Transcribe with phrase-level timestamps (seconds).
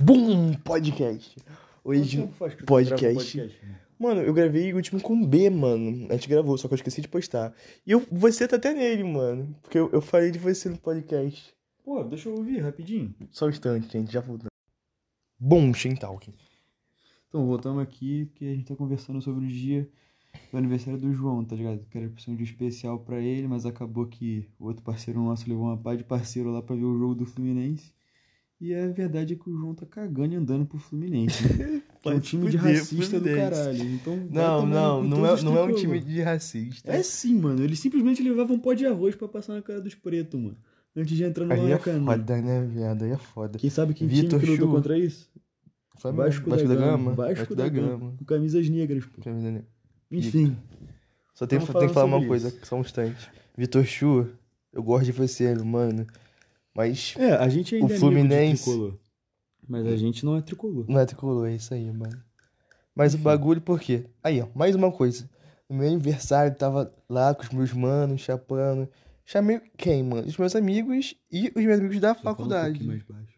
[0.00, 0.52] Boom!
[0.62, 1.36] Podcast.
[1.82, 2.64] Hoje, podcast.
[2.66, 3.60] podcast,
[3.98, 4.20] mano?
[4.20, 6.06] Eu gravei o último com B, mano.
[6.10, 7.54] A gente gravou, só que eu esqueci de postar.
[7.86, 9.56] E eu, você tá até nele, mano.
[9.62, 11.54] Porque eu, eu falei de você no podcast.
[11.82, 13.14] Pô, deixa eu ouvir rapidinho.
[13.30, 14.50] Só um instante, gente, já voltando.
[15.38, 16.30] Bom, Shentalk.
[17.28, 19.88] Então, voltamos aqui, porque a gente tá conversando sobre o dia
[20.52, 21.86] do aniversário do João, tá ligado?
[21.90, 25.22] Que era pra ser um dia especial pra ele, mas acabou que o outro parceiro
[25.22, 27.95] nosso levou uma pá de parceiro lá pra ver o jogo do Fluminense.
[28.60, 31.44] E a verdade é que o João tá cagando e andando pro Fluminense.
[31.52, 31.82] né?
[32.06, 33.82] É um time de racista do caralho.
[33.82, 36.92] Então, Não, tomar não, não é, não é um time de racista.
[36.92, 37.64] É sim, mano.
[37.64, 40.56] Eles simplesmente levavam um pó de arroz pra passar na cara dos pretos, mano.
[40.94, 42.04] Antes de entrar no Aí é Maracanã.
[42.06, 43.02] foda, né, viado?
[43.02, 43.58] Aí é foda.
[43.58, 45.28] Quem sabe que Vitor time que lutou contra isso?
[45.98, 47.12] Flamengo, Vasco, da, Gama.
[47.12, 47.88] Vasco, da, Gama.
[47.88, 48.14] Gama.
[48.18, 49.20] Com camisas negras, pô.
[49.20, 49.66] Camisa negra.
[50.12, 50.56] Enfim.
[51.34, 52.60] Só tem, tem que falar uma sobre coisa, isso.
[52.62, 53.28] só um instante.
[53.58, 54.28] Vitor Chu,
[54.72, 56.06] eu gosto de você, mano.
[56.76, 58.98] Mas É, a gente ainda O é Fluminense- de tricolor.
[59.68, 60.84] Mas a gente não é tricolor.
[60.88, 62.22] não é tricolor, é isso aí, mano.
[62.94, 64.04] Mas o bagulho, por quê?
[64.22, 65.28] Aí, ó, mais uma coisa.
[65.68, 68.88] No meu aniversário, tava lá com os meus manos, chapando.
[69.24, 70.26] Chamei quem, mano?
[70.28, 72.78] Os meus amigos e os meus amigos da Só um faculdade.
[72.78, 73.36] pouquinho mais baixo.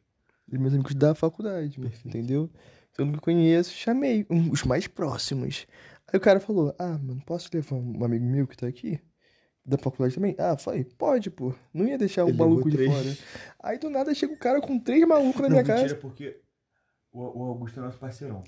[0.53, 2.51] Os meus amigos da faculdade, mano, entendeu?
[2.99, 5.67] Eu conheço, chamei um- os mais próximos.
[6.13, 9.01] Aí o cara falou: Ah, mano, posso levar um amigo meu que tá aqui?
[9.69, 10.35] Da faculdade também?
[10.39, 11.55] Ah, falei, pode, pô.
[11.75, 12.91] Não ia deixar o maluco de três.
[12.91, 13.17] fora.
[13.61, 15.95] Aí do nada chega o cara com três malucos na minha casa.
[15.95, 16.41] porque
[17.13, 18.43] o, o Augusto é nosso parceirão.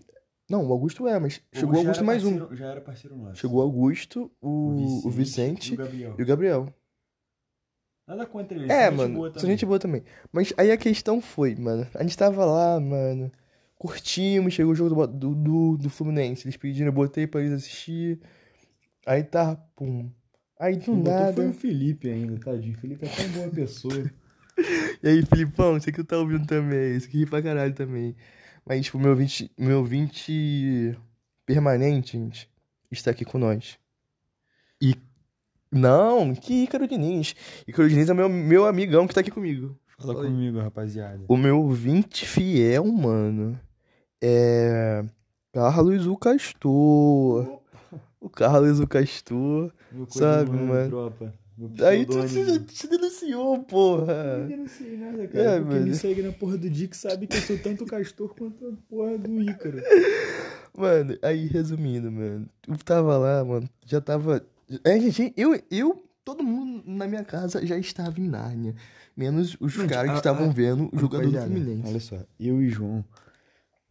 [0.49, 2.55] Não, o Augusto é, mas chegou o Augusto mais um.
[2.57, 3.37] Já era parceiro nosso.
[3.37, 6.15] Chegou o Augusto, o, o Vicente, e o Gabriel.
[6.19, 6.75] e o Gabriel.
[8.07, 8.73] Nada contra ele.
[8.73, 10.03] É, mano, são gente boa também.
[10.33, 13.31] Mas aí a questão foi, mano, a gente tava lá, mano,
[13.77, 17.53] curtimos, chegou o jogo do, do, do, do Fluminense, eles pediram, eu botei pra eles
[17.53, 18.19] assistir,
[19.07, 20.11] aí tá, pum.
[20.61, 22.77] Aí do Quem nada, Foi o Felipe ainda, tadinho.
[22.77, 23.95] O Felipe é tão boa pessoa.
[25.03, 28.15] e aí Filipão, você que tá ouvindo também, esse aqui ri pra caralho também.
[28.67, 30.99] Mas, tipo, meu 20, meu 20
[31.47, 32.51] permanente, gente,
[32.91, 33.79] está aqui com nós.
[34.83, 34.95] E,
[35.73, 37.35] não, que Ícaro Diniz.
[37.67, 39.75] Ícaro Diniz é meu, meu amigão que tá aqui comigo.
[39.97, 40.31] Fala Fala aí.
[40.31, 41.25] comigo, rapaziada.
[41.27, 43.59] O meu 20 fiel, mano,
[44.23, 45.03] é
[45.55, 47.60] Carlos o Castor.
[48.21, 49.73] O Carlos o Castor.
[49.91, 50.89] Meu sabe, codinome, mano?
[50.91, 51.35] Tropa.
[51.87, 52.69] Aí tu pseudônimo.
[52.71, 54.47] se, se denunciou, porra.
[54.51, 55.61] Eu não sei nada, É, cara.
[55.61, 55.87] porque mano.
[55.87, 59.19] me segue na porra do Dick sabe que eu sou tanto Castor quanto a porra
[59.19, 59.79] do Ícaro.
[60.77, 62.47] Mano, aí resumindo, mano.
[62.67, 63.69] Eu tava lá, mano.
[63.85, 64.43] Já tava.
[64.85, 68.75] É, gente, eu, eu, todo mundo na minha casa já estava em Nárnia.
[69.17, 71.89] Menos os Gente, caras que estavam vendo o jogador do Fluminense.
[71.89, 73.05] Olha só, eu e João,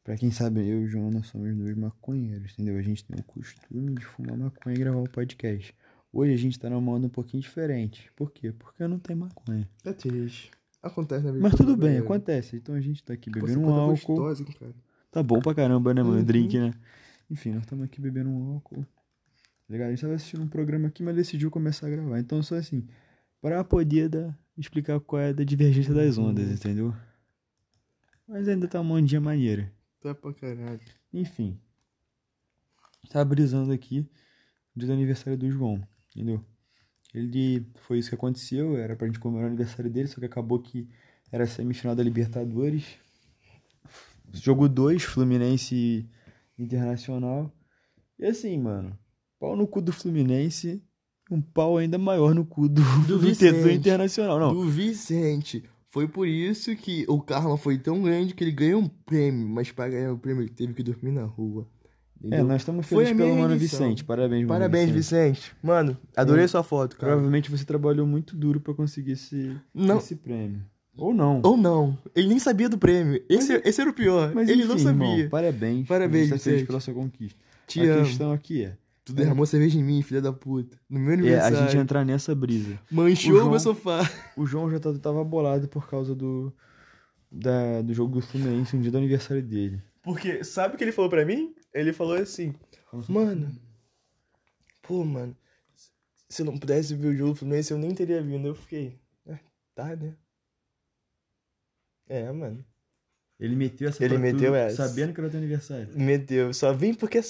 [0.04, 2.78] pra quem sabe, eu e João nós somos dois maconheiros, entendeu?
[2.78, 5.74] A gente tem o costume de fumar maconha e gravar um podcast.
[6.12, 8.12] Hoje a gente tá numa onda um pouquinho diferente.
[8.16, 8.52] Por quê?
[8.52, 9.70] Porque eu não tenho maconha.
[9.86, 10.50] É triste.
[10.82, 12.56] Acontece na vida Mas tudo bem, acontece.
[12.56, 14.16] Então a gente tá aqui bebendo um álcool.
[14.16, 14.74] gostosa, hein, cara.
[15.12, 16.18] Tá bom pra caramba, né, mano?
[16.18, 16.24] Uhum.
[16.24, 16.74] Drink, né?
[17.30, 18.82] Enfim, nós estamos aqui bebendo um álcool.
[18.84, 19.88] Tá ligado?
[19.88, 22.20] A gente tava assistindo um programa aqui, mas decidiu começar a gravar.
[22.20, 22.88] Então, só assim,
[23.42, 26.54] pra poder dar, explicar qual é a da divergência das ondas, Uhum.
[26.54, 26.96] entendeu?
[28.28, 29.72] Mas ainda tá uma ondinha maneira.
[30.02, 30.80] Tá pra caralho.
[31.14, 31.60] Enfim.
[33.10, 34.06] Tá brisando aqui
[34.76, 36.44] dia do aniversário do João, entendeu?
[37.14, 37.66] Ele.
[37.82, 40.88] Foi isso que aconteceu, era pra gente comemorar o aniversário dele, só que acabou que
[41.32, 42.86] era a semifinal da Libertadores.
[44.34, 47.52] Jogo 2, Fluminense e Internacional.
[48.18, 48.98] E assim, mano,
[49.40, 50.84] pau no cu do Fluminense,
[51.32, 53.74] um pau ainda maior no cu do, Do do, Inter- do Vicente.
[53.80, 54.40] Internacional.
[54.40, 55.64] Não, Do Vicente.
[55.92, 59.48] Foi por isso que o karma foi tão grande que ele ganhou um prêmio.
[59.48, 61.68] Mas pra ganhar o prêmio ele teve que dormir na rua.
[62.22, 62.46] é, Entendeu?
[62.46, 63.80] nós estamos felizes pelo Mano edição.
[63.88, 64.04] Vicente.
[64.04, 65.52] Parabéns, Mano Parabéns, Vicente.
[65.64, 66.48] Mano, adorei É.
[66.48, 67.14] sua foto, cara.
[67.14, 69.98] Provavelmente você trabalhou muito duro pra conseguir esse, Não.
[69.98, 70.62] esse prêmio.
[70.98, 71.42] Ou não.
[71.46, 71.98] Ou não.
[72.14, 73.24] Ele nem sabia do prêmio.
[73.30, 74.34] Esse, esse era o pior.
[74.36, 75.08] Mas ele enfim, não sabia.
[75.08, 75.88] irmão, parabéns.
[75.88, 76.66] Parabéns, tá Vicente.
[76.66, 77.40] pela sua conquista.
[77.66, 78.06] Te a amo.
[78.06, 78.78] questão aqui é,
[79.10, 80.80] Tu derramou cerveja em mim, filha da puta.
[80.90, 81.58] No meu é a aniversário.
[81.58, 82.80] gente entrar nessa brisa.
[82.92, 84.00] Manchou O João- meu sofá.
[84.38, 86.54] O João já tá- tava bolado por causa do,
[87.32, 89.82] da, do jogo do Fluminense, um dia do aniversário dele.
[90.02, 91.54] Porque, sabe o que ele falou pra mim?
[91.74, 92.54] Ele falou assim,
[93.08, 93.52] mano,
[94.82, 95.36] pô, mano,
[96.30, 98.48] se eu não pudesse ver o jogo do Fluminense, eu nem teria vindo.
[98.48, 99.38] Eu fiquei, "É,
[99.76, 100.16] tá, né?
[102.08, 102.66] É, mano.
[103.40, 104.88] Ele meteu essa Ele meteu essa.
[104.88, 105.88] Sabendo que era teu aniversário.
[105.96, 107.22] Meteu, só vim porque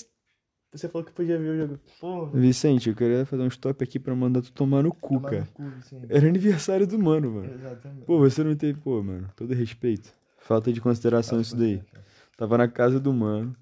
[0.71, 1.79] você falou que podia ver o jogo.
[1.99, 2.39] Porra.
[2.39, 5.37] Vicente, eu queria fazer um stop aqui pra mandar tu tomar no cu, Tomar no
[5.37, 5.49] cara.
[5.53, 6.05] cu, Vicente.
[6.09, 7.53] Era aniversário do mano, mano.
[7.53, 8.05] Exatamente.
[8.05, 10.13] Pô, você não teve, pô, mano, todo respeito.
[10.37, 11.81] Falta de consideração isso daí.
[12.37, 13.55] Tava na casa do mano,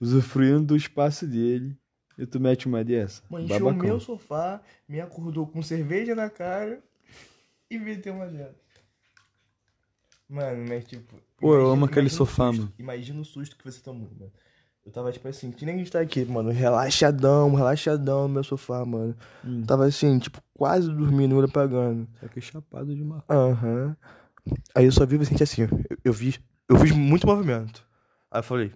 [0.00, 1.76] usufruindo do espaço dele,
[2.18, 3.22] e tu mete uma dessa.
[3.30, 6.82] Mano, encheu o meu sofá, me acordou com cerveja na cara
[7.70, 8.54] e meteu uma dela.
[10.28, 11.16] Mano, mas tipo.
[11.38, 12.72] Pô, eu imagina- amo aquele sofá, susto, mano.
[12.78, 14.32] Imagina o susto que você tomou, mano.
[14.84, 18.44] Eu tava tipo assim, que nem a gente tá aqui, mano, relaxadão, relaxadão no meu
[18.44, 19.16] sofá, mano.
[19.44, 19.62] Hum.
[19.64, 22.08] Tava assim, tipo, quase dormindo, olho apagando.
[22.20, 23.40] Só que chapado de maconha.
[23.40, 23.96] Aham.
[24.74, 25.62] Aí eu só vi Vicente assim.
[25.62, 25.68] Eu,
[26.06, 26.36] eu vi,
[26.68, 27.86] eu fiz muito movimento.
[28.28, 28.72] Aí eu falei,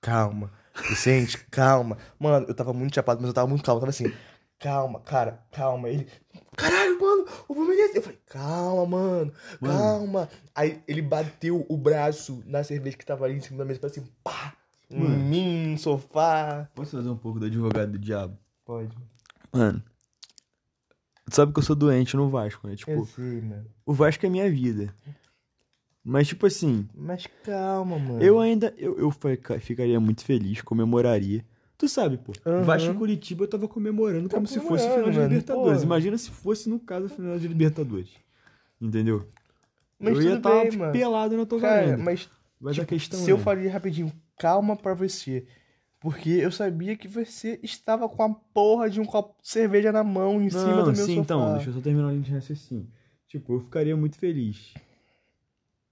[0.00, 0.50] calma,
[0.88, 1.98] Vicente, calma.
[2.18, 3.76] Mano, eu tava muito chapado, mas eu tava muito calmo.
[3.78, 4.10] Eu tava assim,
[4.58, 5.90] calma, cara, calma.
[5.90, 6.08] Ele,
[6.56, 7.96] caralho, mano, o Fluminense.
[7.96, 9.74] Eu falei, calma, mano, Mano.
[9.78, 10.28] calma.
[10.54, 13.92] Aí ele bateu o braço na cerveja que tava ali em cima da mesa, falou
[13.92, 14.54] assim, pá,
[14.98, 15.16] Mano.
[15.18, 16.68] mim, sofá.
[16.74, 18.36] Posso fazer um pouco do advogado do diabo?
[18.64, 18.96] Pode.
[19.52, 19.82] Mano,
[21.28, 22.76] tu sabe que eu sou doente no Vasco, né?
[22.76, 23.66] Tipo, Eu sei, mano.
[23.86, 24.94] o Vasco é minha vida.
[26.02, 28.22] Mas, tipo assim, Mas calma, mano.
[28.22, 28.72] eu ainda.
[28.78, 31.44] Eu, eu fica- ficaria muito feliz, comemoraria.
[31.76, 32.32] Tu sabe, pô.
[32.44, 32.62] Aham.
[32.62, 35.78] Vasco e Curitiba eu tava comemorando Tá como se fosse final de Libertadores.
[35.80, 35.84] pô.
[35.84, 38.10] Imagina se fosse, no caso, a final de Libertadores.
[38.80, 39.26] Entendeu?
[39.98, 42.02] Mas eu ia tudo estar pelado na tua Cara, varanda.
[42.02, 42.28] mas
[42.58, 43.40] Mas a Tipo, questão se eu é...
[43.40, 44.10] faria rapidinho,
[44.40, 45.46] calma pra você.
[46.00, 50.02] Porque eu sabia que você estava com a porra de um copo de cerveja na
[50.02, 51.20] mão em cima Não, do meu sim, sofá.
[51.20, 52.88] então, deixa eu só terminar a linha de raciocínio.
[53.28, 54.72] Tipo, eu ficaria muito feliz.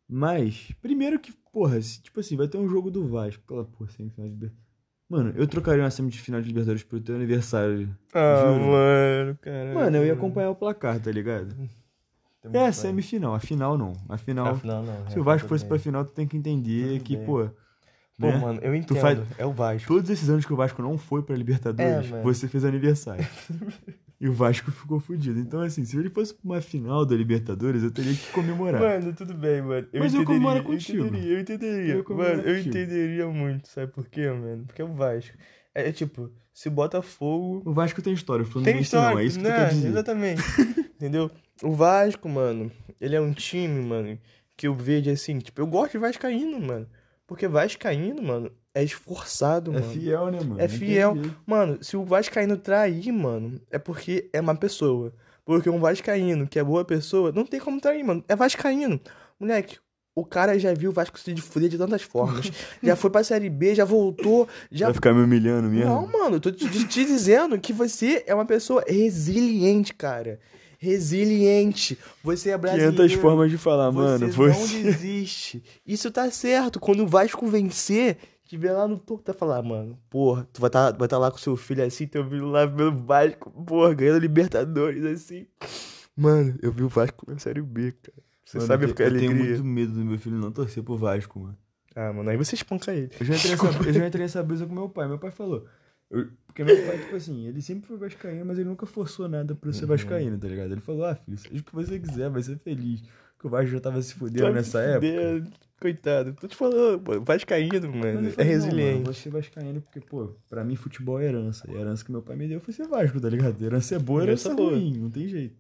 [0.09, 3.91] Mas, primeiro que, porra, se, tipo assim, vai ter um jogo do Vasco, aquela porra,
[3.91, 4.69] semifinal de Libertadores.
[5.11, 7.95] Mano, eu trocaria uma semifinal de Libertadores pro teu aniversário.
[8.15, 8.65] Ah, Juro.
[8.71, 9.75] mano, cara.
[9.75, 11.55] Mano, eu ia acompanhar o placar, tá ligado?
[12.53, 13.93] É a semifinal, a final não.
[14.09, 15.11] A final, Afinal, não.
[15.11, 17.27] se o Vasco fosse pra final, tu tem que entender Tudo que, bem.
[17.27, 17.51] pô,
[18.19, 18.37] Pô, né?
[18.37, 18.99] mano, eu entendo.
[19.01, 19.87] faz- É o Vasco.
[19.89, 23.25] Todos esses anos que o Vasco não foi pra Libertadores, É, você fez aniversário.
[24.21, 25.39] e o Vasco ficou fudido.
[25.39, 28.81] Então, assim, se ele fosse pra uma final da Libertadores, eu teria que comemorar.
[28.81, 29.87] Mano, tudo bem, mano.
[29.93, 30.99] Eu Mas eu comemoro contigo.
[30.99, 31.95] Eu entenderia, eu entenderia.
[31.95, 32.69] Eu mano, eu contigo.
[32.69, 33.69] entenderia muito.
[33.69, 34.65] Sabe por quê, mano?
[34.67, 35.37] Porque é o Vasco.
[35.75, 39.25] É, é tipo, se Botafogo O Vasco tem história, o Tem Fluminense história, não, é
[39.25, 39.51] isso que né?
[39.51, 39.89] tu quer dizer.
[39.91, 40.43] Exatamente.
[40.99, 41.31] Entendeu?
[41.63, 42.69] O Vasco, mano,
[43.01, 44.19] ele é um time, mano,
[44.57, 46.89] que eu vejo assim, tipo, eu gosto de Vascaíno, mano.
[47.29, 49.93] Porque Vascaíno, mano, é esforçado, É mano.
[49.93, 50.61] fiel, né, mano?
[50.61, 51.13] É fiel.
[51.15, 51.37] jeito.
[51.47, 55.13] Mano, se o Vascaíno trair, mano, é porque é uma pessoa.
[55.45, 58.25] Porque um Vascaíno que é boa pessoa, não tem como trair, mano.
[58.27, 58.99] É Vascaíno.
[59.39, 59.77] Moleque,
[60.17, 62.51] o cara já viu o Vasco se fuder de tantas formas.
[62.83, 65.85] já foi pra Série B, já voltou, já Vai ficar me humilhando mesmo?
[65.85, 70.41] não, mano, tô te- te dizendo que você é uma pessoa resiliente, cara.
[70.79, 71.99] Resiliente.
[72.23, 72.95] Você é brasileiro.
[72.97, 74.27] 500 formas de falar, você mano.
[74.27, 74.83] não Você...
[74.83, 75.63] desiste.
[75.87, 76.79] Isso tá certo.
[76.81, 80.93] Quando o Vasco vencer, tiver lá no topo, tá falar, mano, porra, tu vai tá,
[80.93, 85.05] vai tá lá com seu filho assim, teu filho lá pelo Vasco, porra, ganhando Libertadores,
[85.05, 85.47] assim.
[86.17, 88.17] Mano, eu vi o Vasco na Série B, cara.
[88.45, 90.83] Você Mano, sabe eu porque te- Eu tenho muito medo do meu filho não torcer
[90.83, 91.59] pro Vasco, mano.
[91.95, 93.11] Ah, mano, aí você espanca ele.
[93.19, 95.09] Eu já entrei nessa, eu já entrei nessa brisa com meu pai.
[95.09, 95.67] Meu pai falou.
[96.11, 99.55] Eu- porque meu pai, tipo assim, ele sempre foi vascaíno, mas ele nunca forçou nada
[99.55, 99.89] pra eu ser Uhum.
[99.89, 100.73] vascaíno, tá ligado?
[100.73, 103.03] Ele falou, ah, filho, seja o que você quiser, vai ser feliz.
[103.39, 105.51] Que o Vasco já tava se fudendo Tá nessa me época.
[105.81, 108.85] Coitado, tô te falando, pô, Vascaíno, Mas mano, é falei, não, resiliente.
[108.85, 111.71] mano, eu vou ser vascaíno porque, pô, pra mim futebol é herança.
[111.71, 113.63] E a herança que meu pai me deu foi ser Vasco, tá ligado?
[113.65, 114.73] Herança é boa, herança é Herança boa.
[114.77, 115.57] ruim, não tem jeito.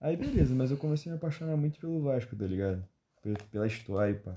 [0.00, 2.84] Aí beleza, mas eu comecei a me apaixonar muito pelo Vasco, tá ligado?
[3.22, 4.34] Pe- Pela história, pá.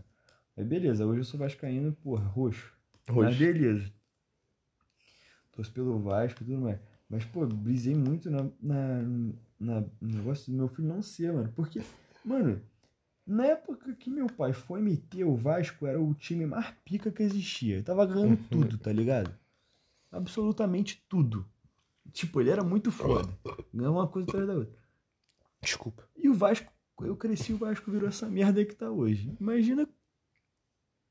[0.56, 2.72] Aí beleza, hoje eu sou vascaíno, porra, roxo.
[3.08, 3.40] Mas Roxo.
[3.40, 3.92] beleza.
[5.52, 6.80] Torço pelo Vasco e tudo mais.
[7.10, 9.02] Mas, pô, brisei muito na, na,
[9.60, 11.52] na- no negócio do meu filho não ser, mano.
[11.56, 11.82] Porque,
[12.24, 12.62] mano,
[13.28, 17.22] na época que meu pai foi meter o Vasco, era o time mais pica que
[17.22, 17.76] existia.
[17.76, 19.34] Ele tava ganhando tudo, tá ligado?
[20.12, 21.46] Absolutamente tudo.
[22.12, 23.30] Tipo, ele era muito foda.
[23.74, 24.76] Ganhava uma coisa atrás da outra.
[25.62, 26.04] Desculpa.
[26.18, 26.72] E o Vasco,
[27.02, 29.36] eu cresci, o Vasco virou essa merda que tá hoje.
[29.40, 29.88] Imagina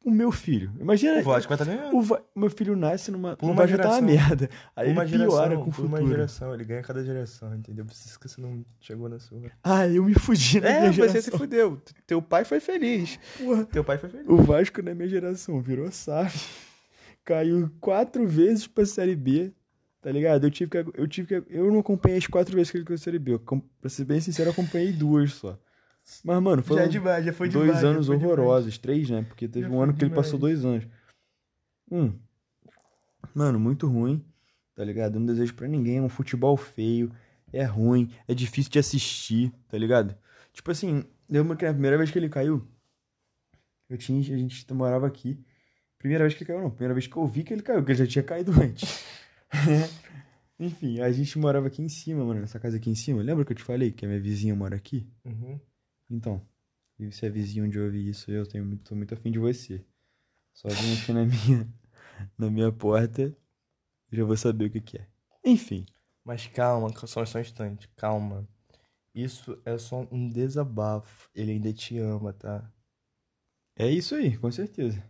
[0.05, 0.73] o meu filho.
[0.81, 1.21] Imagina.
[1.21, 1.97] O Vasco vai estar ganhando.
[1.97, 3.37] O Va- meu filho nasce numa.
[3.37, 4.29] Por uma Vasco tá uma geração.
[4.29, 4.51] merda.
[4.75, 6.11] Aí uma ele piora geração, com o por uma futuro.
[6.17, 7.85] geração, ele ganha cada geração, entendeu?
[7.85, 9.41] Por isso que você não chegou na sua.
[9.63, 11.23] Ah, eu me fudi na É, minha você geração.
[11.23, 11.81] se fudeu.
[12.07, 13.19] Teu pai foi feliz.
[13.39, 14.27] Porra, Teu pai foi feliz.
[14.29, 16.49] o Vasco na minha geração virou SAF.
[17.25, 19.53] Caiu quatro vezes pra Série B.
[20.03, 20.45] Tá ligado?
[20.47, 20.79] Eu tive que.
[20.99, 23.33] Eu, tive que, eu não acompanhei as quatro vezes que ele caiu pra Série B.
[23.35, 25.59] Eu, pra ser bem sincero, eu acompanhei duas só.
[26.25, 27.85] Mas, mano, foram já é demais, já foi dois demais.
[27.85, 28.39] anos foi demais.
[28.39, 28.79] horrorosos.
[28.79, 29.23] Três, né?
[29.23, 30.87] Porque teve Já um foi ano que ele passou dois anos.
[31.91, 32.13] Um.
[33.35, 34.25] Mano, muito ruim.
[34.75, 35.15] Tá ligado?
[35.15, 35.99] Eu não desejo pra ninguém.
[35.99, 37.13] É um futebol feio.
[37.53, 38.11] É ruim.
[38.27, 39.53] É difícil de assistir.
[39.69, 40.17] Tá ligado?
[40.53, 42.67] Tipo assim, lembra que na primeira vez que ele caiu.
[43.89, 44.21] Eu tinha.
[44.21, 45.39] A gente morava aqui.
[45.99, 46.71] Primeira vez que ele caiu, não.
[46.71, 49.05] Primeira vez que eu vi que ele caiu, porque ele já tinha caído antes.
[50.59, 52.41] Enfim, a gente morava aqui em cima, mano.
[52.41, 53.23] Nessa casa aqui em cima.
[53.23, 55.07] Lembra que eu te falei que a minha vizinha mora aqui?
[55.25, 55.59] Uhum.
[56.11, 56.45] Então,
[56.99, 59.39] e se é vizinho onde eu ouvi isso, eu tenho muito, tô muito afim de
[59.39, 59.85] você.
[60.53, 61.69] Só vim aqui na minha,
[62.37, 63.35] na minha porta,
[64.13, 65.07] já vou saber o que que é.
[65.45, 65.87] Enfim,
[66.25, 68.47] Mas calma, só, só um instante, calma.
[69.15, 71.31] Isso é só um desabafo.
[71.35, 72.71] Ele ainda te ama, tá?
[73.77, 75.03] É isso aí, com certeza.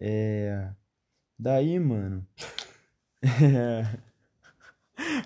[0.00, 0.72] É.
[1.38, 2.26] Daí, mano.
[3.24, 3.84] É...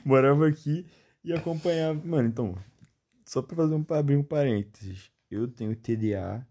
[0.04, 0.86] Morava aqui
[1.24, 1.98] e acompanhava.
[2.06, 2.58] Mano, então,
[3.26, 5.10] só pra fazer um abrir um parênteses.
[5.30, 6.46] Eu tenho TDA,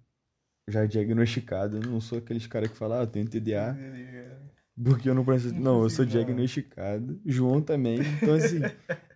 [0.70, 1.77] já diagnosticado.
[1.77, 3.75] Eu não sou aqueles caras que falam, ah, eu tenho TDA.
[4.84, 5.55] Porque eu não preciso.
[5.55, 7.20] Não, eu sou diagnosticado.
[7.25, 8.00] João também.
[8.01, 8.60] Então, assim.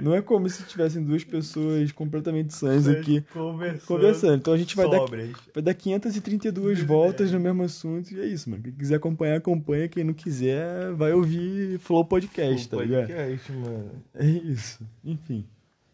[0.00, 3.86] Não é como se tivessem duas pessoas completamente sãs aqui Conversando.
[3.86, 4.36] conversando.
[4.36, 8.48] Então a gente vai dar, vai dar 532 voltas no mesmo assunto e é isso,
[8.48, 8.62] mano.
[8.62, 9.88] Quem quiser acompanhar, acompanha.
[9.88, 13.08] Quem não quiser, vai ouvir Flow Podcast, tá ligado?
[13.08, 13.90] podcast, mano.
[14.14, 14.86] É isso.
[15.04, 15.44] Enfim.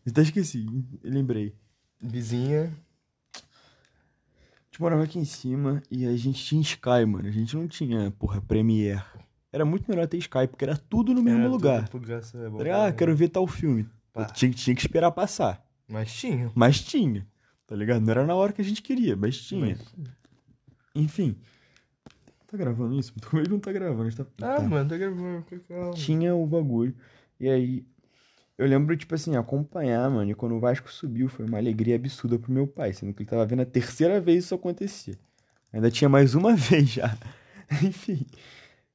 [0.06, 0.66] Até esqueci,
[1.02, 1.54] lembrei.
[2.00, 2.72] Vizinha.
[3.34, 7.26] A gente morava aqui em cima e a gente tinha Sky, mano.
[7.26, 9.02] A gente não tinha, porra, Premiere.
[9.52, 11.88] Era muito melhor ter Sky, porque era tudo no mesmo Era lugar.
[11.88, 12.58] tudo é bom?
[12.72, 13.88] Ah, quero ver tal filme.
[14.34, 15.64] Tinha, tinha que esperar passar.
[15.88, 16.50] Mas tinha.
[16.54, 17.26] Mas tinha.
[17.66, 18.02] Tá ligado?
[18.02, 19.78] Não era na hora que a gente queria, mas tinha.
[20.94, 21.36] Enfim.
[22.46, 23.12] Tá gravando isso?
[23.28, 24.14] Como ele não tá gravando?
[24.14, 24.26] Tá...
[24.42, 24.62] Ah, tá.
[24.62, 25.44] mano, tá gravando.
[25.94, 26.94] Tinha o bagulho.
[27.40, 27.86] E aí.
[28.58, 30.30] Eu lembro, tipo assim, acompanhar, mano.
[30.30, 32.92] E quando o Vasco subiu, foi uma alegria absurda pro meu pai.
[32.92, 35.18] Sendo que ele tava vendo a terceira vez isso acontecer.
[35.72, 37.16] Ainda tinha mais uma vez já.
[37.82, 38.24] Enfim.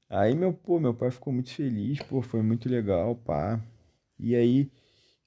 [0.09, 3.61] Aí, meu, pô, meu pai ficou muito feliz, pô, foi muito legal, pá.
[4.19, 4.71] E aí.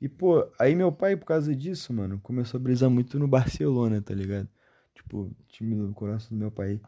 [0.00, 4.02] E, pô, aí meu pai, por causa disso, mano, começou a brisar muito no Barcelona,
[4.02, 4.48] tá ligado?
[4.94, 6.80] Tipo, time do coração do meu pai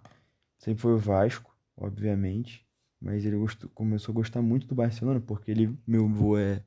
[0.58, 2.66] sempre foi o Vasco, obviamente.
[3.00, 6.62] Mas ele gostou, começou a gostar muito do Barcelona, porque ele, meu avô é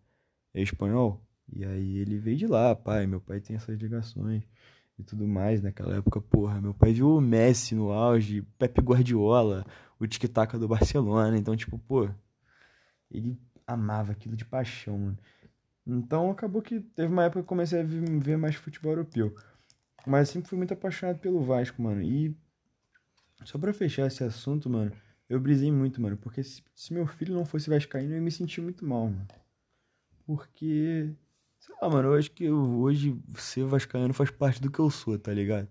[0.53, 1.21] espanhol.
[1.51, 3.07] E aí ele veio de lá, pai.
[3.07, 4.43] Meu pai tem essas ligações
[4.97, 5.61] e tudo mais.
[5.61, 9.65] Naquela época, porra, meu pai viu o Messi no auge, Pepe Guardiola,
[9.99, 11.37] o tic-tac do Barcelona.
[11.37, 12.09] Então, tipo, pô,
[13.09, 15.17] ele amava aquilo de paixão, mano.
[15.85, 19.35] Então acabou que teve uma época que eu comecei a ver mais futebol europeu.
[20.05, 22.01] Mas sempre fui muito apaixonado pelo Vasco, mano.
[22.01, 22.35] E
[23.43, 24.91] só pra fechar esse assunto, mano,
[25.27, 26.17] eu brisei muito, mano.
[26.17, 29.27] Porque se, se meu filho não fosse vascaíno, eu ia me sentir muito mal, mano.
[30.29, 31.11] Porque,
[31.57, 34.87] sei lá, mano, eu acho que eu- hoje ser vascaíno faz parte do que eu
[34.91, 35.67] sou, tá ligado?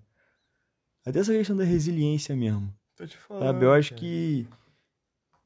[1.06, 3.44] Até essa questão da resiliência mesmo, Tô te falando.
[3.44, 3.64] sabe?
[3.66, 4.00] Eu acho cara.
[4.00, 4.48] que,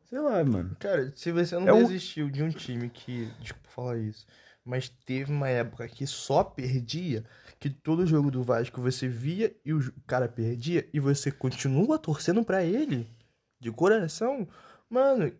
[0.06, 0.74] sei lá, mano.
[0.80, 3.26] Cara, se você não É desistiu de um time que.
[3.38, 4.26] Desculpa falar isso.
[4.64, 7.22] Mas teve uma época que só perdia,
[7.60, 12.42] que todo jogo do Vasco você via e o cara perdia, e você continua torcendo
[12.42, 13.06] pra ele,
[13.60, 14.48] de coração,
[14.88, 15.30] mano,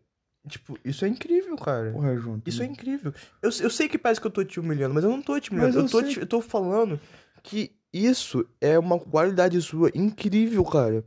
[0.48, 1.92] tipo, isso é incrível, cara.
[1.92, 2.40] Porra, João.
[2.40, 3.12] tu- Isso é incrível.
[3.40, 5.50] Eu, eu sei que parece que eu tô te humilhando, mas eu não tô te
[5.50, 5.78] humilhando.
[5.78, 6.98] Eu, eu tô, te- eu tô falando
[7.42, 11.04] que isso é uma qualidade sua incrível, cara.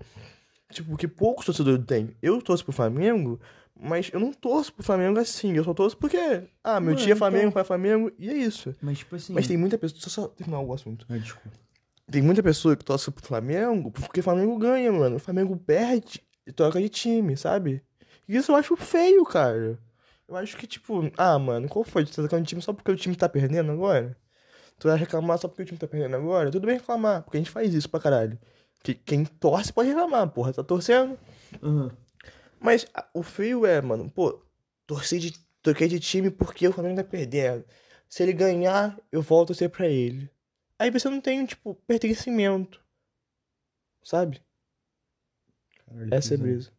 [0.71, 2.15] Tipo, que poucos torcedores têm.
[2.21, 3.39] Eu torço pro Flamengo,
[3.79, 5.53] mas eu não torço pro Flamengo assim.
[5.55, 6.17] Eu só torço porque,
[6.63, 8.75] ah, meu Mano, tio é Flamengo, então- pai é Flamengo, e é isso.
[8.81, 9.33] Mas, tipo assim...
[9.33, 9.99] Mas tem muita pessoa.
[10.01, 11.05] Só, só terminar o assunto.
[11.09, 11.49] Ah, desculpa.
[12.11, 15.15] Tem muita pessoa que torce pro Flamengo porque o Flamengo ganha, mano.
[15.15, 17.81] O Flamengo perde e troca de time, sabe?
[18.27, 19.79] E isso eu acho feio, cara.
[20.27, 22.03] Eu acho que, tipo, ah, mano, qual foi?
[22.03, 24.17] Tu tá trocando de time só porque o time tá perdendo agora?
[24.79, 26.51] Tu vai reclamar só porque o time tá perdendo agora?
[26.51, 28.37] Tudo bem reclamar, porque a gente faz isso pra caralho.
[28.83, 31.17] Que quem torce pode reclamar, porra, tá torcendo.
[31.61, 31.91] Aham.
[32.59, 34.43] Mas ah, o feio é, mano, pô,
[34.87, 37.63] torci de, troquei de time porque o Flamengo tá perdendo.
[38.09, 40.29] Se ele ganhar, eu volto a ser pra ele.
[40.77, 42.83] Aí você não tem, tipo, pertencimento.
[44.03, 44.41] Sabe?
[45.85, 46.74] Caralho, Essa é a brisa.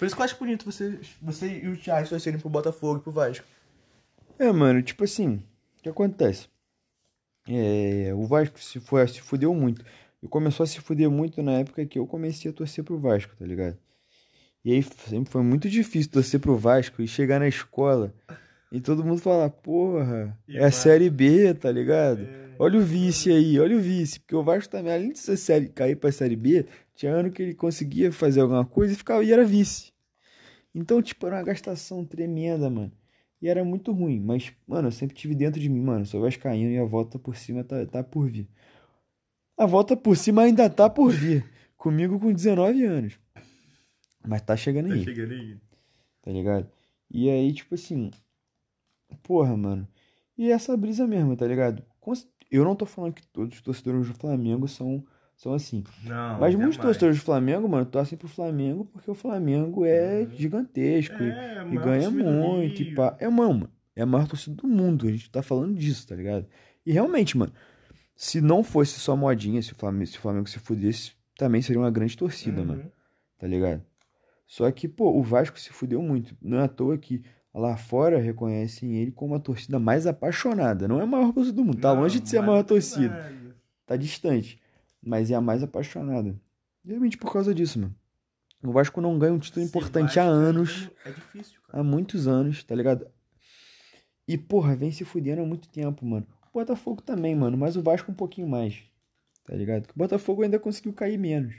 [0.00, 3.02] Por isso que eu acho bonito você, você e o Thiago torcerem pro Botafogo e
[3.02, 3.44] pro Vasco.
[4.38, 5.42] É, mano, tipo assim,
[5.78, 6.48] o que acontece?
[7.46, 9.84] É, o Vasco se, foi, se fudeu muito.
[10.22, 13.36] E começou a se fuder muito na época que eu comecei a torcer pro Vasco,
[13.38, 13.76] tá ligado?
[14.64, 18.14] E aí sempre foi muito difícil torcer pro Vasco e chegar na escola
[18.72, 20.70] e todo mundo falar, porra, E é a.
[20.70, 22.26] Série B, tá ligado?
[22.62, 24.20] Olha o vice aí, olha o vice.
[24.20, 27.42] Porque o Vasco também, além de ser série, cair pra Série B, tinha ano que
[27.42, 29.94] ele conseguia fazer alguma coisa e ficava e era vice.
[30.74, 32.92] Então, tipo, era uma gastação tremenda, mano.
[33.40, 34.20] E era muito ruim.
[34.20, 37.34] Mas, mano, eu sempre tive dentro de mim, mano, sou vascaíno e a volta por
[37.34, 38.46] cima tá, tá por vir.
[39.56, 41.42] A volta por cima ainda tá por vir.
[41.78, 43.18] Comigo com 19 anos.
[44.22, 45.56] Mas tá chegando aí chegando aí.
[46.20, 46.70] tá ligado?
[47.10, 48.10] E aí, tipo assim,
[49.22, 49.88] porra, mano.
[50.36, 51.82] E essa brisa mesmo, tá ligado?
[52.50, 55.04] Eu não tô falando que todos os torcedores do Flamengo são,
[55.36, 55.84] são assim.
[56.04, 60.30] Não, Mas muitos torcedores do Flamengo, mano, torcem pro Flamengo porque o Flamengo é Uhum.
[60.36, 62.82] gigantesco e- É, e, ganha muito.
[62.82, 63.16] E pá.
[63.20, 65.06] É, mano, é a maior torcida do mundo.
[65.06, 66.46] A gente tá falando disso, tá ligado?
[66.84, 67.52] E realmente, mano,
[68.16, 71.80] se não fosse só modinha, se o Flamengo se, o Flamengo se fudesse, também seria
[71.80, 72.90] uma grande torcida, mano
[73.38, 73.82] tá ligado?
[74.46, 76.36] Só que, pô, o Vasco se fudeu muito.
[76.42, 77.22] Não é à toa que
[77.54, 80.86] lá fora reconhecem ele como a torcida mais apaixonada.
[80.88, 83.32] Não é a maior torcida do mundo, tá longe de ser a maior torcida,
[83.86, 84.60] tá distante.
[85.02, 86.34] mas é a mais apaixonada.
[86.84, 87.94] Realmente por causa disso, mano.
[88.62, 91.80] O Vasco não ganha um título importante há Vasco anos, É difícil, cara.
[91.80, 93.06] há muitos anos, tá ligado?
[94.28, 96.26] E, porra, vem se fudendo há muito tempo, mano.
[96.52, 98.82] O Botafogo também, mano, mas o Vasco um pouquinho mais,
[99.46, 99.86] tá ligado?
[99.86, 101.54] Que o Botafogo ainda conseguiu cair menos.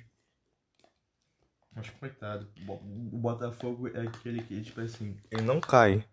[1.76, 6.04] Mas coitado, o Botafogo é aquele que, tipo assim, ele não cai,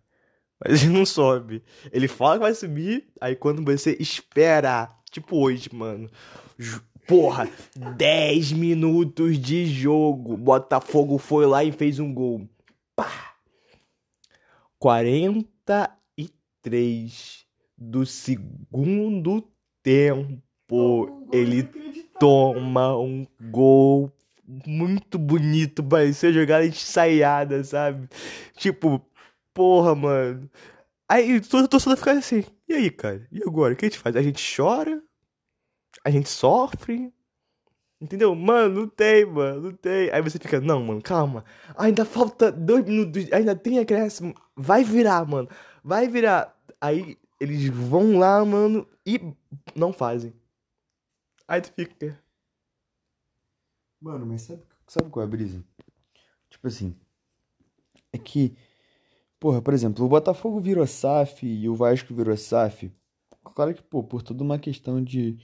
[0.64, 1.64] mas ele não sobe.
[1.92, 6.08] Ele fala que vai subir, aí quando você espera, tipo hoje, mano.
[7.08, 7.48] Porra,
[7.96, 10.36] 10 minutos de jogo.
[10.36, 12.46] Botafogo foi lá e fez um gol.
[12.94, 13.32] Pá!
[14.78, 17.46] 43
[17.76, 19.50] do segundo
[19.82, 21.26] tempo.
[21.32, 21.62] Ele
[22.20, 24.12] toma um gol
[24.66, 28.08] muito bonito, parecia jogada ensaiada, sabe?
[28.56, 29.04] Tipo,
[29.54, 30.50] porra, mano.
[31.08, 33.26] Aí todo torcedor fica assim, e aí, cara?
[33.32, 33.74] E agora?
[33.74, 34.16] O que a gente faz?
[34.16, 35.02] A gente chora?
[36.04, 37.12] A gente sofre?
[38.00, 38.34] Entendeu?
[38.34, 40.10] Mano, não tem, mano, não tem.
[40.10, 41.44] Aí você fica, não, mano, calma.
[41.76, 44.34] Ainda falta dois minutos, ainda tem acréscimo.
[44.56, 45.48] Vai virar, mano.
[45.82, 46.56] Vai virar.
[46.80, 49.20] Aí eles vão lá, mano, e
[49.74, 50.32] não fazem.
[51.48, 52.18] Aí tu fica.
[54.00, 55.64] Mano, mas sabe, sabe qual é a brisa?
[56.48, 56.96] Tipo assim,
[58.12, 58.56] é que,
[59.38, 62.92] porra, por exemplo, o Botafogo virou SAF e o Vasco virou SAF.
[63.54, 65.38] Claro que, pô, por toda uma questão de,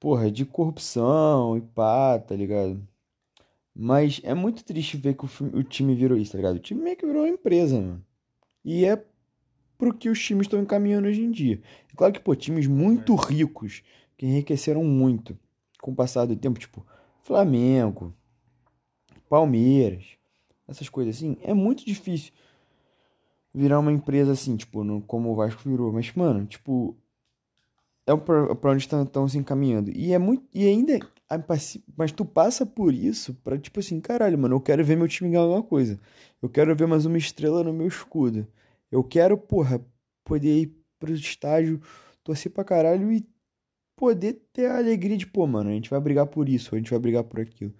[0.00, 2.86] porra, de corrupção e pá, tá ligado?
[3.74, 6.56] Mas é muito triste ver que o, o time virou isso, tá ligado?
[6.56, 8.04] O time meio que virou uma empresa, mano.
[8.64, 9.02] E é
[9.78, 11.60] pro que os times estão encaminhando hoje em dia.
[11.92, 13.82] É claro que, pô, times muito ricos,
[14.16, 15.38] que enriqueceram muito
[15.80, 16.86] com o passar do tempo, tipo,
[17.22, 18.12] Flamengo,
[19.28, 20.04] Palmeiras,
[20.68, 22.32] essas coisas assim, é muito difícil
[23.54, 25.92] virar uma empresa assim, tipo, no- como o Vasco virou.
[25.92, 26.96] Mas, mano, tipo,
[28.06, 29.90] é pra, pra onde estão se encaminhando.
[29.90, 30.44] E é muito.
[30.52, 30.98] E ainda.
[31.96, 35.30] Mas tu passa por isso pra, tipo assim, caralho, mano, eu quero ver meu time
[35.30, 35.98] ganhar alguma coisa.
[36.42, 38.46] Eu quero ver mais uma estrela no meu escudo.
[38.90, 39.80] Eu quero, porra,
[40.24, 41.80] poder ir pro estágio,
[42.22, 43.26] torcer pra caralho e
[44.02, 46.90] poder ter a alegria de, pô, mano, a gente vai brigar por isso, a gente
[46.90, 47.72] vai brigar por aquilo.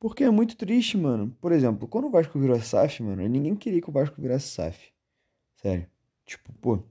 [0.00, 1.30] Porque é muito triste, mano.
[1.40, 4.92] Por exemplo, quando o Vasco virou SAF, mano, ninguém queria que o Vasco virasse SAF.
[5.54, 5.86] Sério.
[6.26, 6.82] Tipo, pô.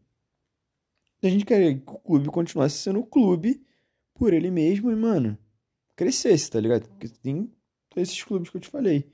[1.21, 3.62] A gente queria que o clube continuasse sendo o clube
[4.13, 5.38] por ele mesmo e, mano,
[5.93, 6.88] crescesse, tá ligado?
[6.88, 7.51] Porque tem
[7.97, 9.12] esses clubes que eu te falei.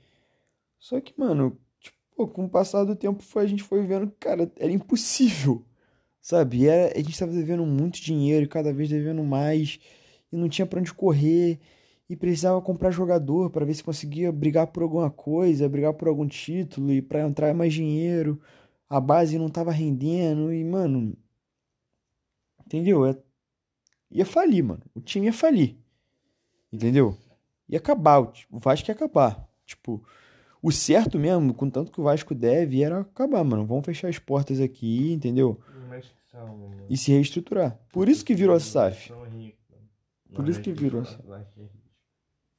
[0.78, 4.18] Só que, mano, tipo, com o passar do tempo foi, a gente foi vendo que,
[4.18, 5.66] cara, era impossível.
[6.20, 6.66] Sabe?
[6.66, 9.78] Era, a gente tava devendo muito dinheiro, e cada vez devendo mais,
[10.32, 11.58] e não tinha pra onde correr,
[12.08, 16.26] e precisava comprar jogador pra ver se conseguia brigar por alguma coisa, brigar por algum
[16.26, 18.40] título, e pra entrar mais dinheiro.
[18.88, 21.16] A base não tava rendendo, e, mano.
[22.64, 23.06] Entendeu?
[23.06, 23.16] É,
[24.10, 24.82] ia falir, mano.
[24.94, 25.76] O time ia falir.
[26.72, 27.16] Entendeu?
[27.68, 28.20] Ia acabar.
[28.50, 29.46] O Vasco ia acabar.
[29.66, 30.02] Tipo,
[30.62, 33.66] o certo mesmo, com tanto que o Vasco deve, era acabar, mano.
[33.66, 35.60] Vamos fechar as portas aqui, entendeu?
[36.38, 36.68] Calma.
[36.88, 37.78] E se reestruturar.
[37.92, 39.12] Por isso que virou a SAF.
[40.32, 41.60] Por isso é que virou não, SAF.
[41.60, 41.68] é.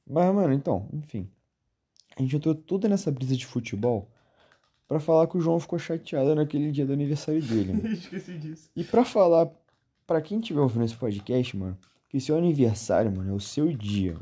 [0.06, 1.30] Mas, mano, então, enfim.
[2.16, 4.10] A gente entrou toda nessa brisa de futebol
[4.86, 7.88] pra falar que o João ficou chateado naquele dia do aniversário dele, mano.
[7.94, 8.70] Esqueci disso.
[8.76, 9.50] E pra falar
[10.06, 14.18] pra quem tiver ouvindo esse podcast, mano, que seu aniversário, mano, é o seu dia.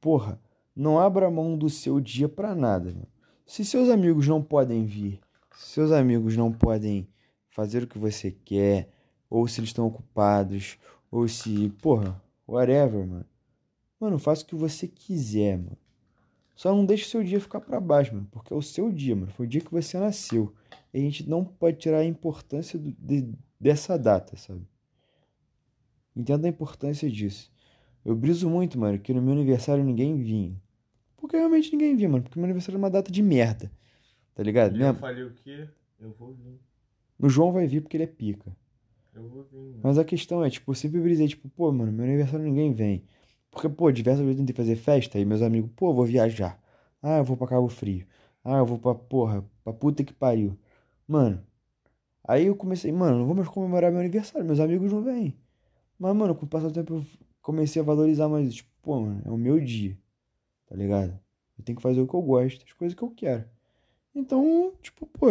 [0.00, 0.38] Porra,
[0.76, 3.08] não abra mão do seu dia pra nada, mano.
[3.46, 5.18] Se seus amigos não podem vir,
[5.56, 7.08] se seus amigos não podem
[7.54, 8.90] fazer o que você quer,
[9.30, 10.76] ou se eles estão ocupados,
[11.08, 13.24] ou se, porra, whatever, mano.
[14.00, 15.78] Mano, faça o que você quiser, mano.
[16.56, 19.14] Só não deixe o seu dia ficar pra baixo, mano, porque é o seu dia,
[19.14, 19.30] mano.
[19.30, 20.52] Foi o dia que você nasceu.
[20.92, 24.62] E a gente não pode tirar a importância do- de- dessa data, sabe?
[26.14, 27.52] Entenda a importância disso.
[28.04, 30.60] Eu briso muito, mano, que no meu aniversário ninguém vinha.
[31.16, 32.22] Porque realmente ninguém vinha, mano.
[32.24, 33.70] Porque meu aniversário é uma data de merda.
[34.34, 34.74] Tá ligado?
[34.74, 35.68] E Minha- eu falei o quê?
[36.00, 36.58] Eu vou vir.
[37.18, 38.56] O João vai vir porque ele é pica.
[39.14, 39.80] Eu vou vir, mano.
[39.82, 43.04] Mas a questão é, tipo, eu sempre brisei, tipo, pô, mano, meu aniversário ninguém vem.
[43.50, 46.60] Porque, pô, diversas vezes eu tentei fazer festa e meus amigos, pô, eu vou viajar.
[47.00, 48.06] Ah, eu vou pra Cabo Frio.
[48.44, 50.58] Ah, eu vou pra, porra, pra puta que pariu.
[51.06, 51.44] Mano,
[52.26, 55.36] aí eu comecei, mano, não vou mais comemorar meu aniversário, meus amigos não vêm.
[55.98, 57.04] Mas, mano, com o passar do tempo eu
[57.42, 58.56] comecei a valorizar mais isso.
[58.58, 59.96] Tipo, pô, mano, é o meu dia,
[60.66, 61.18] tá ligado?
[61.58, 63.44] Eu tenho que fazer o que eu gosto, as coisas que eu quero.
[64.14, 65.26] Então, tipo, pô,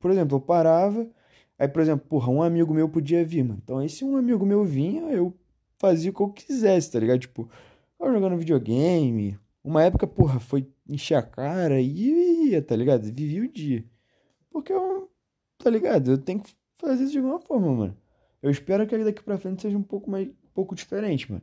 [0.00, 1.08] por exemplo, eu parava.
[1.64, 3.60] Aí, por exemplo, porra, um amigo meu podia vir, mano.
[3.62, 5.34] Então, aí se um amigo meu vinha, eu
[5.78, 7.20] fazia o que eu quisesse, tá ligado?
[7.20, 7.48] Tipo,
[7.98, 9.38] eu jogando videogame.
[9.62, 13.04] Uma época, porra, foi encher a cara e ia, tá ligado?
[13.04, 13.82] Vivia o dia.
[14.50, 15.10] Porque eu,
[15.58, 16.10] tá ligado?
[16.12, 17.96] Eu tenho que fazer isso de alguma forma, mano.
[18.42, 21.42] Eu espero que daqui pra frente seja um pouco mais, um pouco diferente, mano.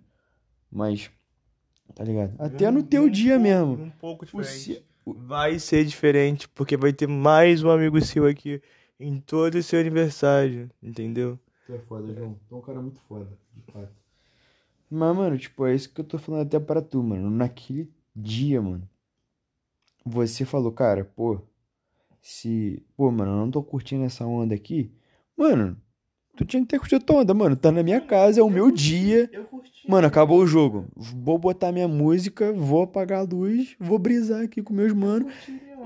[0.71, 1.09] Mas,
[1.93, 2.33] Tá ligado?
[2.39, 3.73] Até no teu Um dia pouco- mesmo.
[3.83, 4.85] Um pouco diferente.
[5.05, 8.61] Vai ser diferente, porque vai ter mais um amigo seu aqui
[9.01, 11.39] em todo o seu aniversário, entendeu?
[11.65, 12.37] Tu é foda, João.
[12.47, 13.91] Tu é um cara muito foda, de fato.
[14.89, 17.29] Mas, mano, tipo, é isso que eu tô falando até pra tu, mano.
[17.29, 18.87] Naquele dia, mano.
[20.05, 21.39] Você falou, cara, pô.
[22.21, 22.83] Se.
[22.95, 24.91] Pô, mano, eu não tô curtindo essa onda aqui.
[25.35, 25.77] Mano,
[26.35, 27.55] tu tinha que ter curtido a tua onda, mano.
[27.55, 29.29] Tá na minha casa, é o meu dia.
[29.31, 29.89] Eu curti.
[29.89, 30.85] Mano, acabou o jogo.
[30.95, 35.33] Vou botar minha música, vou apagar a luz, vou brisar aqui com meus manos.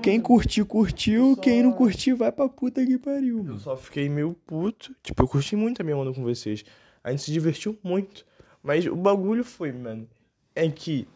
[0.02, 1.34] Quem curtiu, curtiu.
[1.34, 3.58] Só- Quem não curtiu, vai pra puta que pariu, Eu mano.
[3.60, 4.94] só fiquei meio puto.
[5.02, 6.64] Tipo, eu curti muito a minha onda com vocês.
[7.02, 8.24] A gente se divertiu muito.
[8.62, 10.08] Mas o bagulho foi, mano.
[10.54, 11.06] É que.